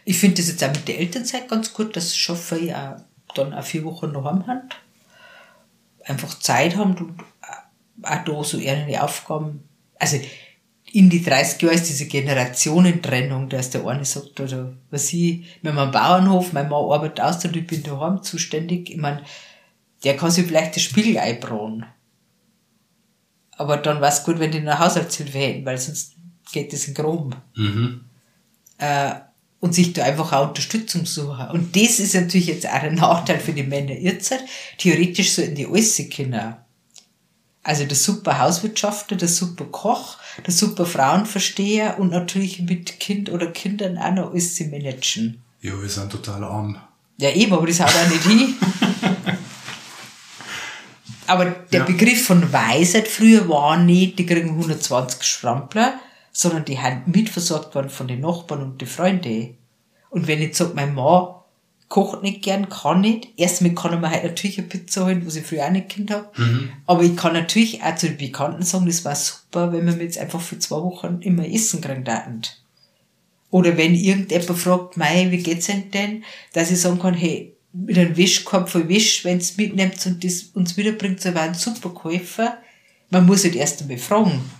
[0.04, 2.96] Ich finde das jetzt auch mit der Elternzeit ganz gut, dass schon viel auch
[3.34, 4.68] dann auch vier Wochen daheim haben.
[6.04, 7.20] Einfach Zeit haben und
[8.02, 9.64] auch da so ihre Aufgaben,
[9.98, 10.18] also
[10.92, 15.78] in die 30 Jahre ist diese Generationentrennung, dass der eine sagt, oder was ich, haben
[15.78, 18.90] einen Bauernhof, mein Mann arbeitet aus und ich bin daheim zuständig.
[18.90, 19.22] Ich meine,
[20.04, 21.84] der kann sich vielleicht das Spiegel einbrauen.
[23.58, 26.14] Aber dann war es gut, wenn die eine Haushaltshilfe hätten, weil sonst
[26.52, 27.34] geht das in Groben.
[27.54, 28.04] Mhm.
[28.78, 29.14] Äh,
[29.60, 31.48] und sich da einfach auch Unterstützung suchen.
[31.50, 34.32] Und das ist natürlich jetzt auch ein Nachteil für die Männer jetzt.
[34.78, 36.56] Theoretisch sollten die alles können.
[37.64, 43.48] Also der super Hauswirtschafter, der super Koch, der super Frauenversteher und natürlich mit Kind oder
[43.48, 45.42] Kindern auch noch alles zu managen.
[45.60, 46.78] Ja, wir sind total arm.
[47.18, 48.54] Ja, eben, aber das haut auch nicht hin.
[51.28, 51.84] Aber der Ja.
[51.86, 55.94] Begriff von Weisheit früher war nicht, die kriegen 120 Schrampler,
[56.32, 59.56] sondern die haben mitversorgt worden von den Nachbarn und den Freunden.
[60.10, 61.34] Und wenn ich sage, mein Mann
[61.88, 65.36] kocht nicht gern, kann nicht, erstmal kann er mir halt natürlich eine Pizza holen, was
[65.36, 66.28] ich früher auch nicht kennt habe.
[66.86, 70.04] Aber ich kann natürlich auch zu den Bekannten sagen, das war super, wenn wir mir
[70.04, 72.42] jetzt einfach für zwei Wochen immer Essen kriegen würden.
[73.50, 77.98] Oder wenn irgendjemand fragt, mei, wie geht's denn denn, dass ich sagen kann, hey, mit
[77.98, 82.58] einem Wischkorb voll Wisch, wenn's mitnimmt und das uns wiederbringt, so war ein super Käufer.
[83.10, 84.50] Man muss halt erst einmal fragen.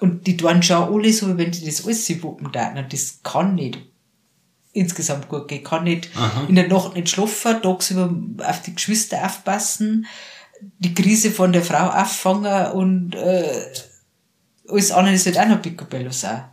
[0.00, 2.70] Und die tun schon alle so, wie wenn die das alles wuppen da.
[2.70, 3.78] Und das kann nicht
[4.72, 5.58] insgesamt gut gehen.
[5.58, 6.46] Ich kann nicht Aha.
[6.48, 8.14] in der Nacht nicht schlafen, tagsüber
[8.46, 10.06] auf die Geschwister aufpassen,
[10.78, 13.64] die Krise von der Frau auffangen und äh,
[14.68, 16.44] alles andere ist halt auch noch Picobello auch.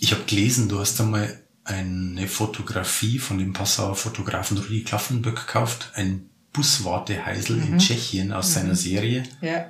[0.00, 5.90] Ich habe gelesen, du hast einmal eine Fotografie von dem Passauer Fotografen Rudi Klaffenböck gekauft,
[5.94, 9.24] ein Buswarteheisel in Tschechien aus seiner Serie.
[9.40, 9.66] Ja.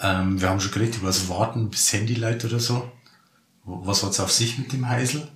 [0.00, 2.90] Ähm, wir haben schon geredet über das Warten bis Handyleit oder so.
[3.64, 5.28] Was hat's auf sich mit dem Heisel?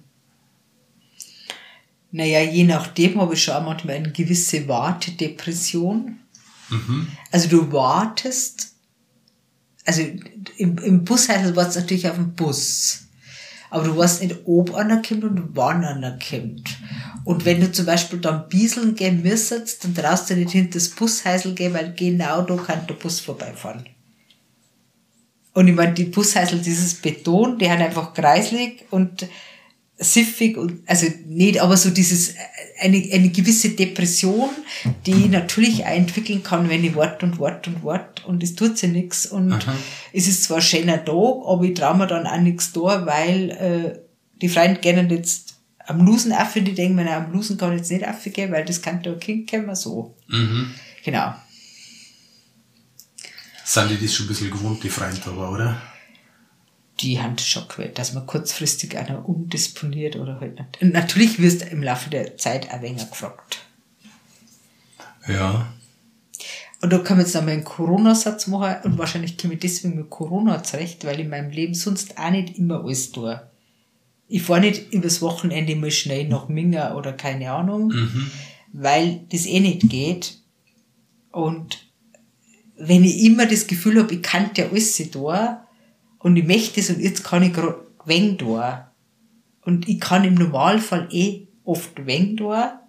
[2.11, 6.19] Naja, je nachdem habe ich schon manchmal eine gewisse Wartedepression.
[7.31, 8.75] Also du wartest,
[9.85, 10.03] also
[10.57, 13.09] im, im Busheisel wartest du natürlich auf den Bus.
[13.73, 16.68] Aber du weißt nicht, ob einer kommt und wann einer kommt.
[17.25, 20.91] Und wenn du zum Beispiel dann bieseln gehen müsstest, dann traust du nicht hinter das
[20.91, 23.87] Busheisel gehen, weil genau da kann der Bus vorbeifahren.
[25.55, 29.27] Und ich meine, die Busheisel, dieses Beton, die haben einfach kreislig und
[30.03, 32.34] siffig und, also nicht, aber so dieses, äh,
[32.80, 34.50] eine, eine gewisse Depression,
[35.07, 38.55] die ich natürlich auch entwickeln kann, wenn ich warte und warte und warte und es
[38.55, 39.74] tut sich nichts und Aha.
[40.12, 41.14] es ist zwar ein schöner Tag,
[41.46, 43.98] aber ich traue mir dann auch nichts da, weil äh,
[44.40, 47.90] die Freunde gerne jetzt am Lusen auf, die denken, mir, na, am Lusen kann jetzt
[47.90, 50.14] nicht aufgehen, weil das kann ein Kind kommen, so.
[50.28, 50.72] Mhm.
[51.05, 51.34] Genau.
[53.64, 55.91] Sind die das schon ein bisschen gewohnt, die Freunde aber, oder?
[57.03, 60.80] Die haben das schon gewählt, dass man kurzfristig einer umdisponiert oder halt nicht.
[60.80, 63.59] Und natürlich wirst du im Laufe der Zeit auch weniger gefragt.
[65.28, 65.72] Ja.
[66.80, 70.11] Und da kann man jetzt nochmal einen Corona-Satz machen und wahrscheinlich komme ich deswegen mit
[70.11, 73.40] Corona zurecht, weil in meinem Leben sonst auch nicht immer alles tue.
[74.26, 77.92] Ich fahre nicht übers Wochenende mal schnell nach Minga oder keine Ahnung,
[78.72, 80.38] weil das eh nicht geht.
[81.30, 81.86] Und
[82.76, 85.68] wenn ich immer das Gefühl habe, ich kann ja alles da
[86.23, 88.93] und ich möchte es und jetzt kann ich gerade wenn da.
[89.64, 92.81] Und ich kann im Normalfall eh oft wenn da.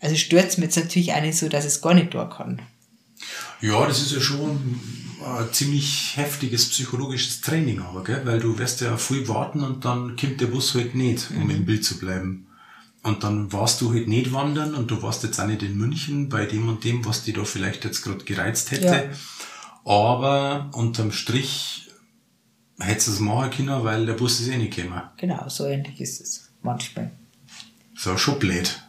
[0.00, 2.60] Also stört es mir jetzt natürlich auch nicht so, dass es gar nicht da kann.
[3.60, 4.80] Ja, das ist ja schon
[5.24, 8.22] ein ziemlich heftiges psychologisches Training, aber, gell?
[8.24, 11.50] weil du wirst ja viel warten und dann kommt der Bus halt nicht, um mhm.
[11.50, 12.46] im Bild zu bleiben.
[13.02, 16.28] Und dann warst du halt nicht wandern und du warst jetzt auch nicht in München
[16.28, 18.86] bei dem und dem, was dich da vielleicht jetzt gerade gereizt hätte.
[18.86, 19.90] Ja.
[19.90, 21.84] Aber unterm Strich
[22.78, 25.02] hättest du es machen können, weil der Bus ist eh nicht gekommen.
[25.16, 27.10] Genau, so ähnlich ist es manchmal.
[27.96, 28.80] So, schon blöd.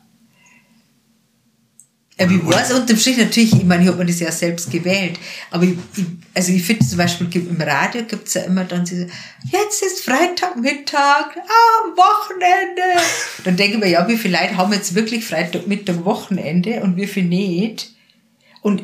[2.17, 5.19] Aber ich weiß unterm Strich natürlich, ich meine, ich habe mir das ja selbst gewählt,
[5.51, 8.86] aber ich, ich also ich finde zum Beispiel im Radio gibt es ja immer dann
[8.86, 9.07] diese,
[9.51, 12.81] jetzt ist Freitagmittag, ah, Wochenende.
[13.43, 17.07] Dann denke ich mir, ja, wie viele Leute haben jetzt wirklich Freitagmittag Wochenende und wie
[17.07, 17.93] viele nicht?
[18.61, 18.83] Und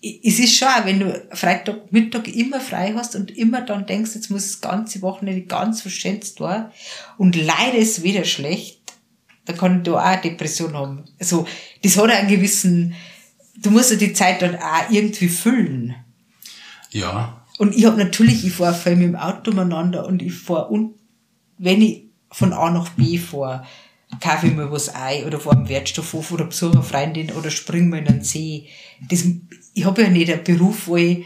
[0.00, 4.46] es ist schon, wenn du Freitagmittag immer frei hast und immer dann denkst, jetzt muss
[4.46, 6.72] das ganze Wochenende ganz verschätzt da
[7.16, 8.80] und leider ist wieder schlecht,
[9.44, 11.04] da kann da auch Depression haben.
[11.18, 11.46] Also,
[11.82, 12.94] das hat einen gewissen,
[13.56, 15.96] du musst ja die Zeit dann auch irgendwie füllen.
[16.90, 17.44] Ja.
[17.58, 20.94] Und ich habe natürlich, ich fahre viel mit dem Auto umeinander und ich fahre, und
[21.56, 23.66] wenn ich von A nach B fahre,
[24.20, 27.88] kaufe ich mir was ein oder fahre am Wertstoffhof oder besuche eine Freundin oder springe
[27.88, 28.66] mal in den See.
[29.08, 29.24] Das,
[29.74, 31.24] ich habe ja nicht einen Beruf, wo ich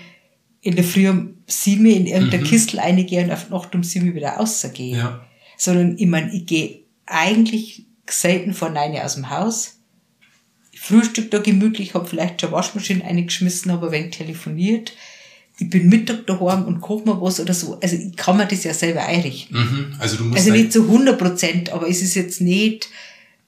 [0.60, 2.46] in der Früh um sieben in irgendeine mhm.
[2.46, 4.96] Kistel reingehe und auf Nacht um sieben wieder rausgehe.
[4.96, 5.26] Ja.
[5.56, 9.78] Sondern ich meine, ich gehe eigentlich selten vor neun aus dem Haus.
[10.74, 14.92] Frühstück da gemütlich, habe vielleicht schon Waschmaschine eingeschmissen, habe ein wenig telefoniert.
[15.62, 17.78] Ich bin Mittag daheim und koche mir was oder so.
[17.80, 19.56] Also ich kann mir das ja selber einrichten.
[19.56, 19.96] Mhm.
[19.98, 22.88] Also, du musst also nicht zu 100 Prozent, aber es ist jetzt nicht,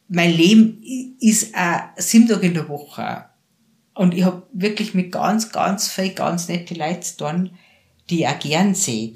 [0.09, 0.81] mein Leben
[1.21, 3.25] ist auch sieben Tage in der Woche.
[3.95, 7.51] Und ich habe wirklich mit ganz, ganz viel, ganz nette Leute zu tun,
[8.11, 9.15] die ich auch gern sehe.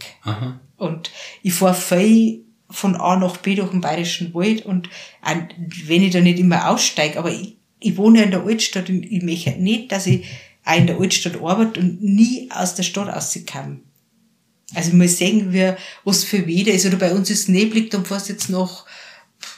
[0.76, 1.10] Und
[1.42, 4.88] ich fahre viel von A nach B durch den Bayerischen Wald und
[5.86, 9.04] wenn ich da nicht immer aussteige, aber ich, ich wohne ja in der Altstadt und
[9.04, 10.26] ich möchte nicht, dass ich
[10.68, 13.80] auch in der Altstadt arbeite und nie aus der Stadt rauskomme.
[14.74, 15.72] Also muss sehen, wie,
[16.04, 16.84] was für Wetter ist.
[16.84, 18.84] Oder bei uns ist neblig, dann fährst du jetzt noch,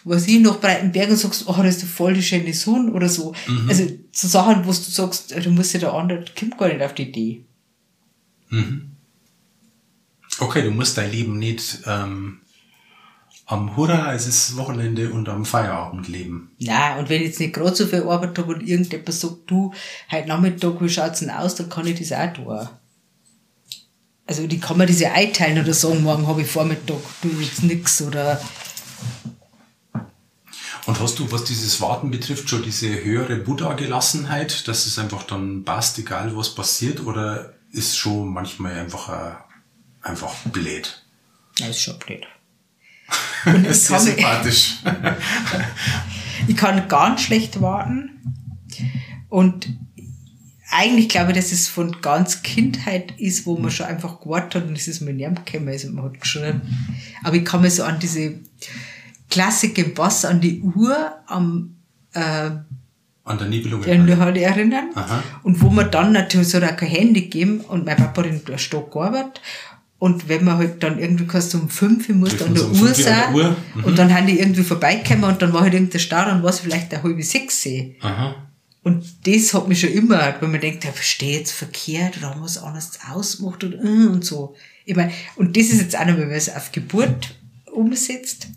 [0.04, 3.34] was ich, nach Breitenberg und sagst, oh, das ist voll die schöne Sonne oder so.
[3.48, 3.68] Mhm.
[3.68, 6.94] Also so Sachen, wo du sagst, du musst ja der andere, kommt gar nicht auf
[6.94, 7.44] die Idee.
[8.50, 8.92] Mhm.
[10.38, 12.40] Okay, du musst dein Leben nicht ähm,
[13.51, 16.53] am Hurra, es ist Wochenende und am Feierabend leben.
[16.59, 19.74] Ja, und wenn ich jetzt nicht gerade so viel Arbeit habe und irgendjemand sagt, du,
[20.11, 22.68] heute Nachmittag, wie schaut's denn aus, dann kann ich das auch tun.
[24.26, 28.01] Also, die kann man diese einteilen oder sagen, morgen habe ich Vormittag, du jetzt nix
[28.03, 28.40] oder.
[30.86, 35.64] Und hast du, was dieses Warten betrifft, schon diese höhere Buddha-Gelassenheit, dass es einfach dann
[35.64, 41.05] passt, egal was passiert, oder ist schon manchmal einfach, äh, einfach blöd?
[41.59, 42.26] Ja, ist schon blöd.
[43.46, 44.76] Und das ist sehr sympathisch.
[46.46, 48.11] ich kann ganz schlecht warten.
[49.28, 49.68] Und
[50.70, 54.68] eigentlich glaube ich, dass es von ganz Kindheit ist, wo man schon einfach gewartet hat
[54.68, 56.62] und es ist mir nicht gekommen, also man hat geschrieben.
[57.24, 58.38] Aber ich kann mich so an diese
[59.28, 61.76] Klassik Wasser, an die Uhr am
[62.12, 62.50] äh,
[63.30, 64.90] an der Nibelung erinnern.
[64.94, 65.22] Aha.
[65.42, 68.58] Und wo man dann natürlich so kein Handy geben und mein Papa hat in der
[68.58, 69.40] Stock gearbeitet
[70.01, 73.34] und wenn man halt dann irgendwie kannst um fünf muss dann der Uhr sein.
[73.34, 73.55] Uhr.
[73.74, 73.84] Mhm.
[73.84, 76.61] Und dann haben die irgendwie vorbeikommen und dann war halt irgendein Stau, dann war es
[76.61, 77.68] vielleicht der halbe sechs.
[78.01, 78.34] Aha.
[78.82, 82.40] Und das hat mich schon immer, wenn man denkt, ja, verstehe jetzt verkehrt oder haben
[82.40, 84.57] was anderes ausgemacht und, äh, und so.
[84.86, 87.36] Ich meine, und das ist jetzt auch noch, wenn man es auf Geburt
[87.70, 88.48] umsetzt.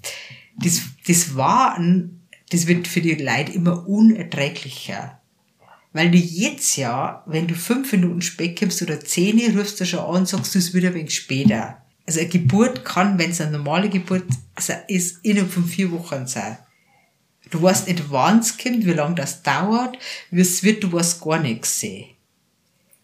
[0.58, 2.22] Das, das Warten,
[2.52, 5.20] das wird für die Leute immer unerträglicher.
[5.94, 10.00] Weil du jetzt ja, wenn du fünf Minuten spät kommst oder zehn, rufst du schon
[10.00, 11.78] an und sagst du es wieder ein wenig später.
[12.06, 14.26] Also eine Geburt kann, wenn es eine normale Geburt
[14.88, 16.58] ist, innerhalb von vier Wochen sein.
[17.52, 19.98] Du weißt nicht, wann es kommt, wie lange das dauert,
[20.32, 22.10] wie es wird, du weißt gar nichts sehen.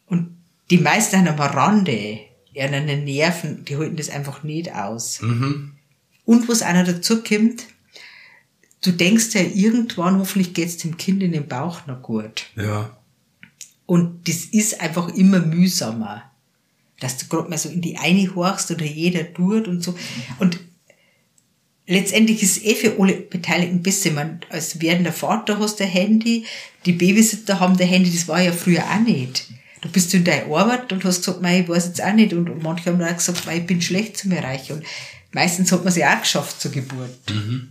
[0.07, 0.35] Und
[0.71, 2.19] die meisten haben am Rande,
[2.51, 5.21] ja, den Nerven, die halten das einfach nicht aus.
[5.21, 5.75] Mhm.
[6.25, 7.67] Und was einer dazu kommt,
[8.81, 12.45] du denkst ja irgendwann, hoffentlich geht's dem Kind in den Bauch noch gut.
[12.55, 12.97] Ja.
[13.85, 16.23] Und das ist einfach immer mühsamer.
[16.99, 19.95] Dass du gerade mal so in die eine horchst oder jeder tut und so.
[20.37, 20.59] Und
[21.87, 24.11] letztendlich ist es eh für alle Beteiligten besser.
[24.11, 26.45] Man, als werdender Vater hast du ein Handy,
[26.85, 29.47] die Babysitter haben der Handy, das war ja früher auch nicht.
[29.81, 32.33] Du bist in deiner Arbeit und hast gesagt, ich weiß jetzt auch nicht.
[32.33, 34.73] Und, manche haben auch gesagt, ich bin schlecht zum Erreichen.
[34.73, 34.85] Und
[35.31, 37.29] meistens hat man sie auch geschafft zur Geburt.
[37.29, 37.69] Mhm.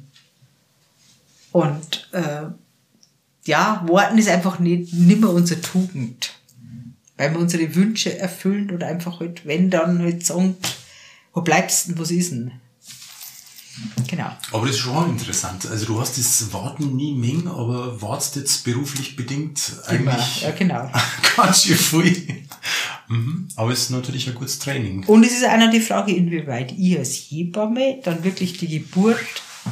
[1.53, 2.47] Und äh,
[3.45, 6.35] ja, Worten ist einfach nicht, mehr unsere Tugend.
[7.17, 10.57] weil wir unsere Wünsche erfüllen oder einfach halt, wenn dann halt sagen,
[11.33, 12.53] wo bleibst du denn, was ist denn?
[14.09, 14.31] Genau.
[14.53, 15.67] Aber das ist schon interessant.
[15.67, 20.13] Also du hast das Warten nie mengen, aber wartest jetzt beruflich bedingt Immer.
[20.13, 20.91] eigentlich Ja, genau.
[21.37, 22.43] ganz schön viel.
[23.09, 23.49] Mhm.
[23.57, 25.05] Aber es ist natürlich ein gutes Training.
[25.05, 29.19] Und es ist noch die Frage, inwieweit ich als Hebamme dann wirklich die Geburt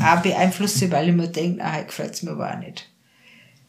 [0.03, 2.89] auch beeinflusse, weil ich mir denke, ah, freut es mir aber auch nicht.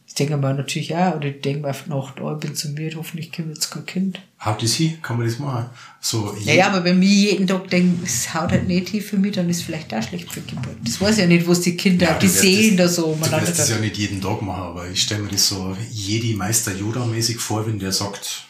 [0.06, 2.70] Das denke mir natürlich auch, oder ich denke mir auf Nacht, oh, ich bin zu
[2.70, 4.20] mir, hoffentlich kommt jetzt kein Kind.
[4.42, 4.96] Haut das hin?
[5.02, 5.68] Kann man das machen?
[6.00, 9.18] So, Ja, ja, aber wenn ich jeden Tag denke, es haut halt nicht hin für
[9.18, 10.76] mich, dann ist es vielleicht auch schlecht für die Geburt.
[10.82, 13.02] Das weiß ich ja nicht, was die Kinder, Ja, die du sehen da das, so
[13.02, 13.46] Du umeinander.
[13.46, 16.74] wirst das ja nicht jeden Tag machen, aber ich stelle mir das so Jedi Meister
[16.74, 18.44] Yoda mäßig vor, wenn der sagt,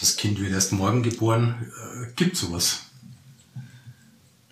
[0.00, 1.54] das Kind wird erst morgen geboren,
[2.02, 2.80] äh, gibt sowas.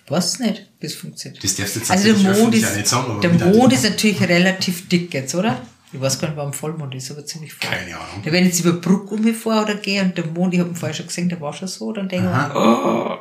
[0.07, 1.43] Weiß nicht, es funktioniert.
[1.43, 4.21] Das darfst du jetzt also der Mond ist, auch nicht sagen, der Mond ist natürlich
[4.21, 5.61] relativ dick jetzt, oder?
[5.93, 7.69] Ich weiß gar nicht, wann Vollmond ist, aber ziemlich voll.
[7.69, 8.23] Keine Ahnung.
[8.25, 10.61] Da wenn ich jetzt über Bruck um mich vor oder gehe und der Mond, ich
[10.61, 13.19] habe ihn vorher schon gesehen, der war schon so, dann denke ich oh,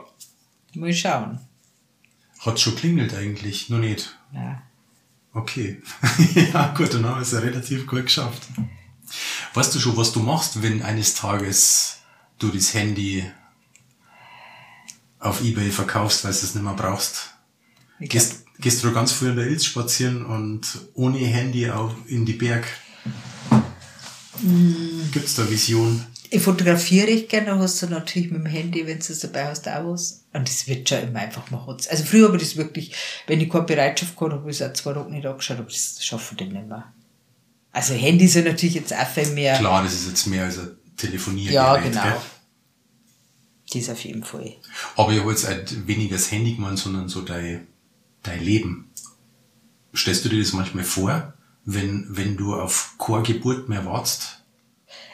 [0.76, 1.40] muss ich schauen.
[2.40, 4.18] Hat schon klingelt eigentlich, noch nicht.
[4.34, 4.62] Ja.
[5.34, 5.82] Okay.
[6.54, 8.44] ja, gut, dann haben wir es ja relativ gut geschafft.
[9.54, 11.98] Weißt du schon, was du machst, wenn eines Tages
[12.40, 13.30] du das Handy
[15.20, 17.36] auf Ebay verkaufst, weil du es nicht mehr brauchst?
[18.10, 20.62] Gehst, gehst du ganz früh in der Ilz spazieren und
[20.94, 22.66] ohne Handy auf, in die Berg?
[24.42, 25.12] Mm.
[25.12, 26.06] Gibt's da Vision?
[26.34, 29.68] ich fotografiere ich gerne, hast du natürlich mit dem Handy, wenn du es dabei hast,
[29.68, 30.24] auch was.
[30.32, 31.76] Und das wird schon immer einfach machen.
[31.90, 32.96] Also früher habe ich das wirklich,
[33.28, 35.68] wenn ich keine Bereitschaft gehabt habe, habe ich es auch zwei Wochen nicht angeschaut, aber
[35.68, 36.94] das schaffe ich dann nicht mehr.
[37.74, 39.58] Also Handy ja natürlich jetzt auch viel mehr.
[39.58, 41.54] Klar, das ist jetzt mehr als ein Telefoniergerät.
[41.54, 42.02] Ja, genau.
[42.02, 42.16] Gell?
[43.74, 44.56] Das auf jeden Fall.
[44.96, 47.68] Aber ich habe jetzt halt weniger das Handy gemeint, sondern so dein,
[48.24, 48.92] dein Leben.
[49.96, 51.34] Stellst du dir das manchmal vor,
[51.66, 54.44] wenn, wenn du auf keine Geburt mehr wartest?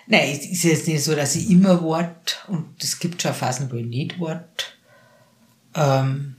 [0.07, 3.69] Nein, es ist jetzt nicht so, dass ich immer wart und es gibt schon Phasen,
[3.71, 4.77] wo ich nicht wart.
[5.75, 6.35] Ähm,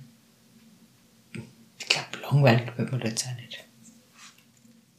[1.78, 3.64] ich glaube, langweilig wird das jetzt auch nicht.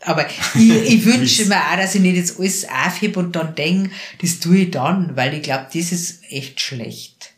[0.02, 0.40] Aber ich,
[0.94, 3.92] ich wünsche mir auch, dass ich nicht jetzt alles aufhebe und dann denke,
[4.22, 7.34] das tue ich dann, weil ich glaube, das ist echt schlecht.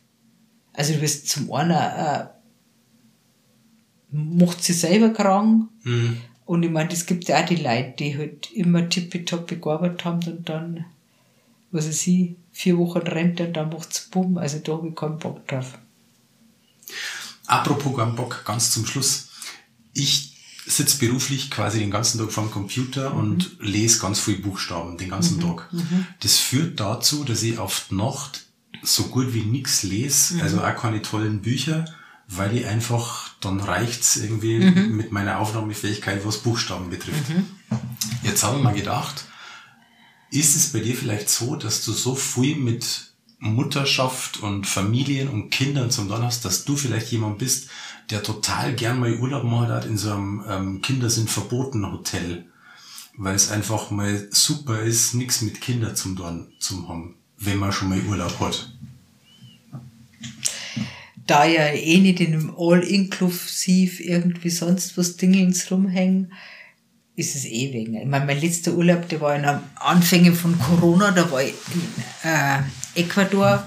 [0.73, 2.25] Also du wirst zum einen, äh,
[4.11, 6.17] macht sie selber krank, Mhm.
[6.45, 10.19] und ich meine, es gibt ja auch die Leute, die halt immer tippitoppi gearbeitet haben
[10.27, 10.85] und dann,
[11.71, 14.37] was weiß ich, vier Wochen Rente und dann macht's bumm.
[14.37, 15.77] Also da habe ich keinen Bock drauf.
[17.47, 19.29] Apropos keinen Bock, ganz zum Schluss.
[19.93, 24.97] Ich sitze beruflich quasi den ganzen Tag vor dem Computer und lese ganz viel Buchstaben
[24.97, 25.69] den ganzen Tag.
[26.19, 28.45] Das führt dazu, dass ich auf die Nacht
[28.83, 31.85] so gut wie nichts lese, also auch keine tollen Bücher,
[32.33, 37.25] weil ich einfach, dann reicht's irgendwie mit meiner Aufnahmefähigkeit, was Buchstaben betrifft.
[38.23, 39.25] Jetzt habe ich mir gedacht,
[40.31, 45.49] ist es bei dir vielleicht so, dass du so viel mit Mutterschaft und Familien und
[45.49, 47.69] Kindern zum Tun hast, dass du vielleicht jemand bist,
[48.09, 52.45] der total gern mal Urlaub macht hat in so einem ähm, Kinder sind verboten Hotel,
[53.17, 57.71] weil es einfach mal super ist, nichts mit Kindern zum Tun zu haben, wenn man
[57.71, 58.71] schon mal Urlaub hat.
[61.31, 66.33] Da ja eh nicht in einem All-Inklusiv irgendwie sonst was Dingelns rumhängen,
[67.15, 67.95] ist es eh wegen.
[67.95, 71.53] Ich meine, mein letzter Urlaub, der war in den Anfängen von Corona, da war ich
[71.73, 72.59] in äh,
[72.99, 73.65] Ecuador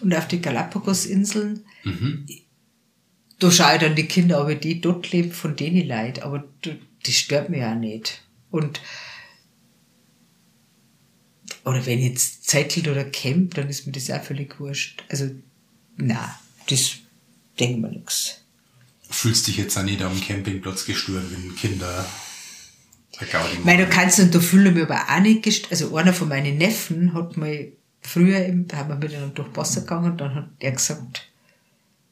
[0.00, 1.66] und auf die Galapagos-Inseln.
[3.38, 6.22] Da schaue ich dann die Kinder, aber die dort leben, von denen leid.
[6.22, 8.22] Aber das stört mich auch nicht.
[8.50, 8.80] Und
[11.66, 15.04] oder wenn ich jetzt zettelt oder camp, dann ist mir das auch völlig wurscht.
[15.10, 15.28] Also,
[15.98, 16.96] na, das
[17.58, 18.40] denkt mir nix.
[19.10, 22.04] Fühlst dich jetzt auch nicht am Campingplatz gestört, wenn Kinder
[23.58, 23.66] machen.
[23.78, 26.58] du kannst und da fühle ich mich aber auch nicht gest Also einer von meinen
[26.58, 27.68] Neffen hat mal
[28.00, 31.28] früher eben, da haben wir miteinander durch Wasser gegangen und dann hat er gesagt,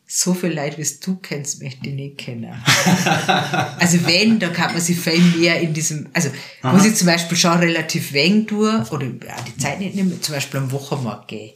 [0.07, 2.53] so viel Leid, wie du kennst, möchte ich nicht kennen.
[3.79, 6.29] also wenn, da kann man sich viel mehr in diesem, also
[6.63, 10.35] muss ich zum Beispiel schon relativ wenig tun, oder auch die Zeit nicht nehmen, zum
[10.35, 11.53] Beispiel am Wochenmarkt gehen.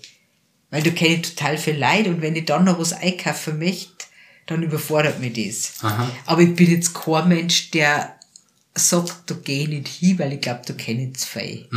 [0.70, 4.06] Weil da kenne ich total viel Leid und wenn ich dann noch was einkaufen möchte,
[4.46, 5.84] dann überfordert mich das.
[5.84, 6.10] Aha.
[6.26, 8.16] Aber ich bin jetzt kein Mensch, der
[8.74, 11.68] sagt, da gehe ich nicht hin, weil ich glaube, da kenne ich zu viel.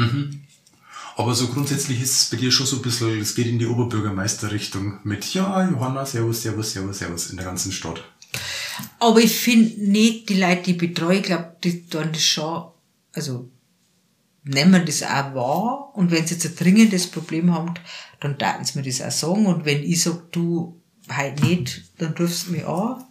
[1.15, 3.65] Aber so grundsätzlich ist es bei dir schon so ein bisschen, es geht in die
[3.65, 8.03] Oberbürgermeisterrichtung mit, ja, Johanna, servus, servus, servus, servus in der ganzen Stadt.
[8.99, 12.69] Aber ich finde nicht, die Leute, die ich betreue, ich glaube, die tun das schon,
[13.13, 13.49] also
[14.43, 15.91] nehmen das auch wahr.
[15.93, 17.73] Und wenn sie jetzt ein dringendes Problem haben,
[18.19, 19.45] dann daten sie mir das auch sagen.
[19.45, 20.79] Und wenn ich sage, du,
[21.09, 23.03] halt nicht, dann rufst du mich an,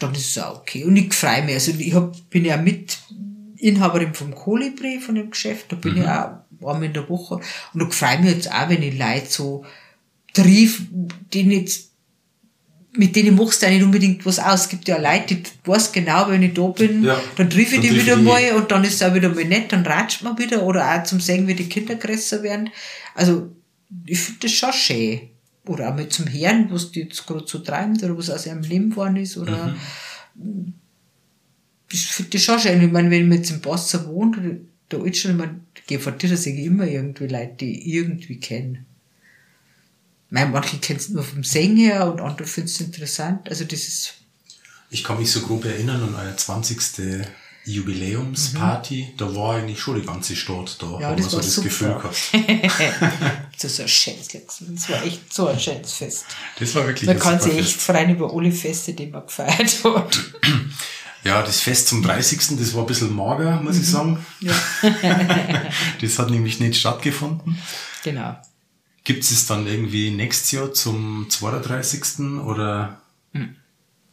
[0.00, 0.84] dann ist es auch okay.
[0.84, 2.98] Und ich freue mich, also ich hab, bin ja mit
[3.56, 7.40] Inhaberin vom Kolibri, von dem Geschäft, da bin ich auch einmal in der Woche.
[7.74, 9.64] Und ich freue mich jetzt auch, wenn ich Leute so
[10.32, 10.82] triff,
[11.32, 11.92] die jetzt,
[12.98, 14.62] mit denen machst du auch nicht unbedingt was aus.
[14.62, 17.80] Es gibt ja Leute, die weiß genau, wenn ich da bin, Ja, dann triff ich
[17.80, 20.36] die wieder ich mal und dann ist es auch wieder mal nett, dann ratscht man
[20.36, 22.70] wieder oder auch zum Sehen, wie die Kinder größer werden.
[23.14, 23.52] Also,
[24.04, 25.20] ich finde das schon schön.
[25.66, 28.62] Oder auch mit zum Herrn, was die jetzt gerade so treibt oder was aus ihrem
[28.62, 29.76] Leben geworden ist oder,
[31.92, 32.82] ich finde das schon schön.
[32.82, 34.38] Ich meine, wenn man jetzt im Basser wohnt,
[34.90, 38.86] der Altstadt, ich meine, gefällt sich immer irgendwie Leute, die ich irgendwie kennen.
[40.30, 43.48] Mein, manche kennen es nur vom Singen her und andere finden es interessant.
[43.48, 44.14] Also das ist,
[44.90, 47.26] Ich kann mich so grob erinnern an euer 20.
[47.64, 49.14] Jubiläumsparty.
[49.16, 50.86] Da war eigentlich schon die ganze Stadt da.
[50.86, 51.00] Mhm.
[51.00, 51.68] Ja, haben wir so war das super.
[51.68, 52.16] Gefühl gehabt.
[53.54, 54.28] das ist so ein schönes.
[54.28, 56.24] Das war echt so ein schönes Fest.
[56.58, 57.80] Das war wirklich Man kann sich echt Fest.
[57.82, 60.18] freuen über alle Feste, die man gefeiert hat.
[61.24, 62.56] Ja, das Fest zum 30.
[62.58, 64.24] das war ein bisschen mager, muss ich sagen.
[64.40, 64.54] Ja,
[66.00, 67.58] Das hat nämlich nicht stattgefunden.
[68.02, 68.36] genau.
[69.04, 72.40] Gibt es dann irgendwie nächstes Jahr zum 32.
[72.44, 73.00] oder
[73.32, 73.56] Hm.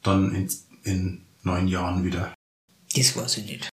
[0.03, 0.49] dann in,
[0.83, 2.33] in neun Jahren wieder?
[2.95, 3.69] Das weiß ich nicht.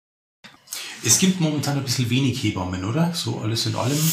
[1.04, 3.14] Es gibt momentan ein bisschen wenig Hebammen, oder?
[3.14, 4.12] So alles in allem.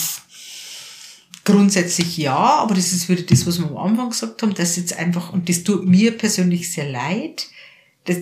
[1.45, 4.95] Grundsätzlich ja, aber das ist wieder das, was wir am Anfang gesagt haben, dass jetzt
[4.95, 7.47] einfach, und das tut mir persönlich sehr leid,
[8.05, 8.19] dass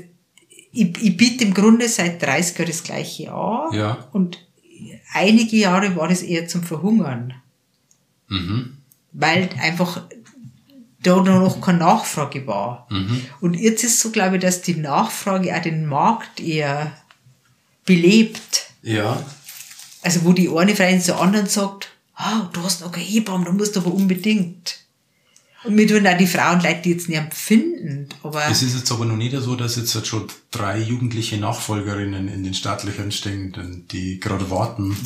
[0.72, 3.72] ich, ich biete im Grunde seit 30 Jahren das gleiche an.
[3.72, 4.08] Ja.
[4.12, 4.46] Und
[5.12, 7.34] einige Jahre war das eher zum Verhungern.
[8.28, 8.78] Mhm.
[9.12, 10.02] Weil einfach
[11.02, 12.86] da noch keine Nachfrage war.
[12.90, 13.22] Mhm.
[13.40, 16.92] Und jetzt ist so, glaube ich, dass die Nachfrage auch den Markt eher
[17.84, 18.70] belebt.
[18.82, 19.24] Ja.
[20.02, 23.52] Also wo die eine Freundin zur anderen sagt, ah, du hast noch keine Hebamme, du
[23.52, 24.80] musst aber unbedingt.
[25.64, 28.08] Und mir tun auch die Frauen leid, die jetzt nicht finden.
[28.22, 32.28] Aber Es ist jetzt aber noch nicht so, dass jetzt halt schon drei jugendliche Nachfolgerinnen
[32.28, 34.96] in den Startlöchern stehen, die gerade warten.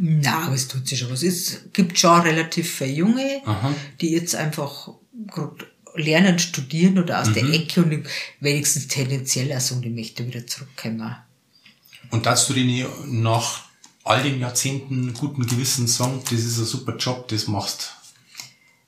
[0.00, 1.22] Na, aber es tut sich schon was.
[1.24, 3.74] Es gibt schon relativ viele Junge, Aha.
[4.00, 4.90] die jetzt einfach
[5.26, 7.34] gerade lernen, studieren oder aus Mhm.
[7.34, 8.06] der Ecke und
[8.40, 11.16] wenigstens tendenziell auch sagen, die möchte wieder zurückkommen.
[12.10, 12.86] Und dass du denen
[13.22, 13.64] nach
[14.04, 17.92] all den Jahrzehnten guten Gewissens sagen, das ist ein super Job, das machst.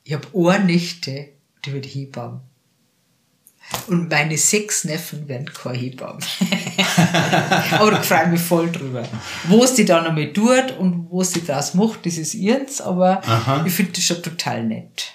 [0.04, 1.30] Ich habe Ohrnächte,
[1.64, 2.42] die wird Hebamme.
[3.86, 6.18] Und meine sechs Neffen werden keine Hebamme.
[7.72, 9.06] aber ich freue mich voll drüber.
[9.46, 13.22] Wo es die dann einmal tut und wo sie das macht, das ist ihrs, aber
[13.28, 13.64] Aha.
[13.66, 15.12] ich finde das schon total nett.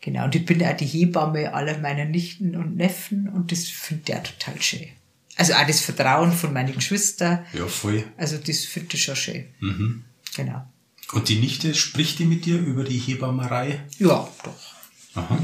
[0.00, 4.02] Genau, und ich bin auch die Hebamme aller meiner Nichten und Neffen und das finde
[4.12, 4.88] ich auch total schön.
[5.36, 8.04] Also auch das Vertrauen von meinen Geschwistern, Ja, voll.
[8.16, 9.46] also das finde ich schon schön.
[9.60, 10.04] Mhm.
[10.36, 10.64] Genau.
[11.12, 13.80] Und die Nichte, spricht die mit dir über die Hebammerei?
[13.98, 14.74] Ja, doch.
[15.14, 15.38] Aha.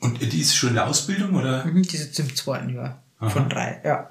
[0.00, 1.64] Und die ist schon in der Ausbildung, oder?
[1.64, 3.30] Mhm, die ist jetzt im zweiten Jahr Aha.
[3.30, 4.10] von drei, ja.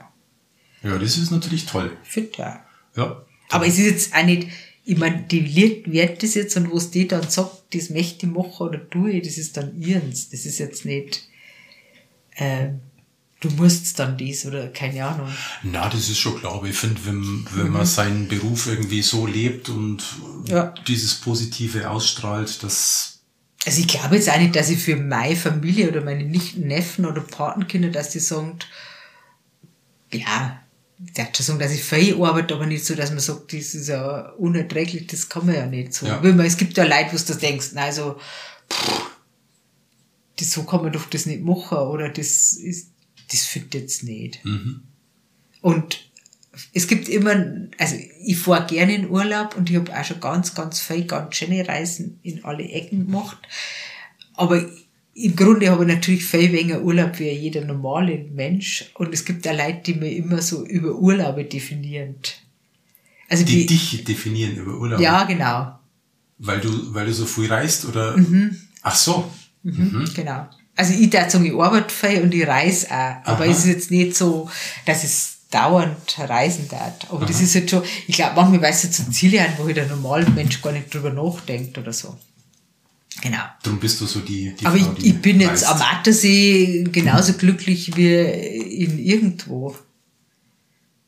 [0.84, 1.96] Ja, das ist natürlich toll.
[2.04, 2.65] Fit, ja.
[2.96, 3.24] Ja.
[3.50, 4.48] Aber es ist jetzt auch nicht,
[4.86, 5.56] ich meine, die
[5.92, 9.24] wird das jetzt und was die dann sagt, das möchte ich machen oder tue ich,
[9.28, 10.30] das ist dann ihrens.
[10.30, 11.28] Das ist jetzt nicht,
[12.38, 12.82] ähm,
[13.40, 15.30] du musst dann dies oder keine Ahnung.
[15.64, 16.54] Na, das ist schon klar.
[16.54, 20.04] Aber ich finde, wenn, wenn man seinen Beruf irgendwie so lebt und
[20.48, 20.74] Ja.
[20.88, 23.20] dieses Positive ausstrahlt, das
[23.66, 27.06] Also ich glaube jetzt auch nicht, dass ich für meine Familie oder meine Nichten, Neffen
[27.06, 28.60] oder Patenkinder, dass die sagen,
[30.14, 30.62] ja,
[31.04, 33.74] ich darf schon sagen, dass ich viel arbeite, aber nicht so, dass man sagt, das
[33.76, 36.06] ist ja unerträglich, das kann man ja nicht so.
[36.06, 36.22] Ja.
[36.22, 38.18] Man, es gibt ja Leute, wo du denkst, na, also,
[38.72, 39.12] pff,
[40.38, 42.92] das, so kann man doch das nicht machen, oder das ist,
[43.32, 44.40] das ich jetzt nicht.
[45.62, 46.10] Und
[46.74, 50.54] es gibt immer, also ich fahre gerne in Urlaub und ich habe auch schon ganz,
[50.54, 53.38] ganz viel, ganz schöne Reisen in alle Ecken gemacht.
[54.34, 54.66] Aber
[55.18, 58.92] im Grunde habe ich natürlich viel weniger Urlaub wie jeder normale Mensch.
[58.96, 62.16] Und es gibt auch Leute, die mir immer so über Urlaube definieren.
[63.30, 65.00] Also die die, dich definieren über Urlaub.
[65.00, 65.80] ja, genau.
[66.38, 68.18] Weil du, weil du so viel reist oder?
[68.18, 68.60] Mhm.
[68.82, 69.32] Ach so.
[69.64, 70.48] Genau.
[70.76, 73.16] Also ich darf sagen, ich arbeite viel und ich reise auch.
[73.24, 73.46] Aber Aha.
[73.46, 74.50] es ist jetzt nicht so,
[74.86, 77.10] dass es dauernd reisen darf.
[77.10, 79.88] Aber das ist jetzt schon, ich glaube, manchmal weiß jetzt so Ziele an, wo der
[79.88, 82.18] normale Mensch gar nicht drüber nachdenkt oder so.
[83.26, 83.44] Genau.
[83.64, 85.68] Darum bist du so die, die Aber Frau, ich, die ich bin jetzt reist.
[85.68, 89.76] am Attersee genauso glücklich wie in irgendwo.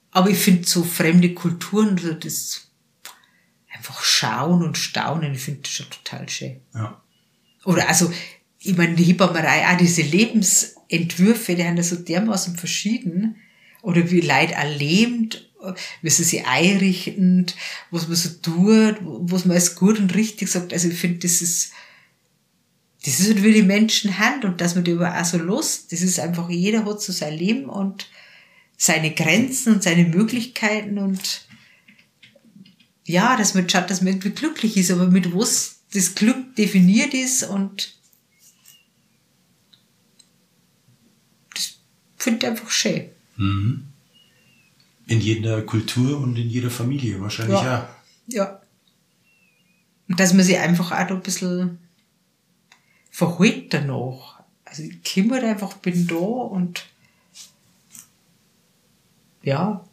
[0.09, 2.71] Aber ich finde so fremde Kulturen, das
[3.71, 6.59] einfach schauen und staunen, ich finde das schon total schön.
[6.73, 6.99] Ja.
[7.65, 8.11] Oder also,
[8.61, 13.35] ich meine, die Hebammerei, auch diese Lebensentwürfe, die haben ja so dermaßen verschieden.
[13.83, 15.51] Oder wie Leute erlebt,
[16.01, 17.45] wie sie sich einrichten,
[17.91, 20.73] was man so tut, was man als gut und richtig sagt.
[20.73, 21.73] Also ich finde, das ist,
[23.07, 25.93] das ist halt wie die Menschen Hand und dass man die aber auch so lust.
[25.93, 28.09] Das ist einfach, jeder hat so sein Leben und
[28.75, 31.47] seine Grenzen und seine Möglichkeiten und
[33.05, 37.13] ja, dass man schaut, dass man irgendwie glücklich ist, aber mit was das Glück definiert
[37.13, 37.97] ist und
[41.53, 41.77] das
[42.17, 43.05] finde ich einfach schön.
[43.37, 47.95] In jeder Kultur und in jeder Familie wahrscheinlich Ja.
[48.27, 48.61] Ja.
[50.09, 51.79] Und dass man sich einfach auch ein bisschen
[53.17, 54.43] verhält danach.
[54.63, 56.85] Also ich kümmere einfach, bin da und
[59.41, 59.83] ja,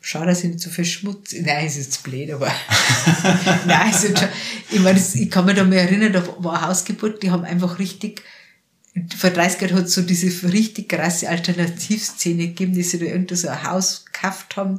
[0.00, 2.52] schau, dass ich nicht so viel Schmutz, nein, ist jetzt blöd, aber
[3.66, 4.28] nein, ist jetzt schon,
[4.70, 7.42] ich meine, das, ich kann mich da mal erinnern, da war eine Hausgeburt, die haben
[7.42, 8.22] einfach richtig,
[9.16, 13.34] vor 30 Jahren hat es so diese richtig krasse Alternativszene gegeben, die sie da irgendwo
[13.34, 14.78] so ein Haus gekauft haben,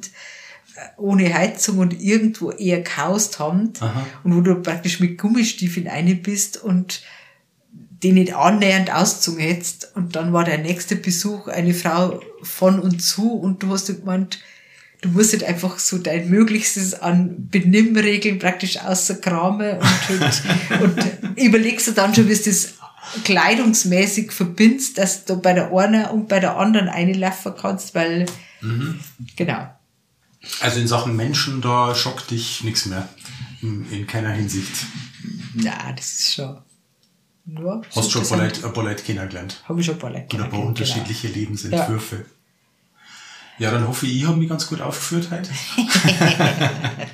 [0.95, 4.07] ohne Heizung und irgendwo eher gehaust haben Aha.
[4.23, 7.01] und wo du praktisch mit Gummistiefeln rein bist und
[8.05, 9.95] die nicht annähernd ausgezogen hättest.
[9.95, 14.39] Und dann war der nächste Besuch eine Frau von und zu und du hast gemeint,
[15.01, 21.87] du musst halt einfach so dein Möglichstes an Benimmregeln praktisch außerkramen und, und, und überlegst
[21.87, 22.75] du dann schon, wie du das
[23.23, 28.27] kleidungsmäßig verbindest, dass du bei der einen und bei der anderen einlaufen kannst, weil,
[29.35, 29.67] genau.
[30.59, 33.09] Also in Sachen Menschen, da schockt dich nichts mehr.
[33.63, 34.85] In, in keiner Hinsicht.
[35.55, 36.59] Ja, das ist schon.
[37.47, 39.61] Ja, Hast schon ein paar paar Leute kennengelernt.
[39.67, 42.25] Habe ich schon ein paar Leute Und ein paar kennengelernt, unterschiedliche Lebensentwürfe.
[43.57, 43.71] Ja.
[43.71, 45.49] dann hoffe ich, ich habe mich ganz gut aufgeführt heute.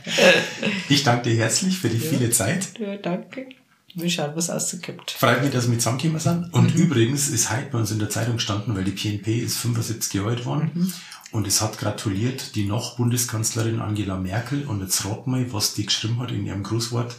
[0.90, 2.74] ich danke dir herzlich für die viele Zeit.
[2.74, 2.92] Genau.
[2.92, 3.50] Ja, danke.
[3.94, 5.12] Wir schauen, was rauskommt.
[5.12, 6.54] Freut mich, dass wir zusammengekommen sind.
[6.54, 10.14] Und übrigens ist heute bei uns in der Zeitung gestanden, weil die PNP ist 75
[10.14, 10.94] Jahre alt geworden.
[11.32, 14.66] Und es hat gratuliert die noch Bundeskanzlerin Angela Merkel.
[14.66, 17.16] Und jetzt rat mal, was die geschrieben hat in ihrem Grußwort.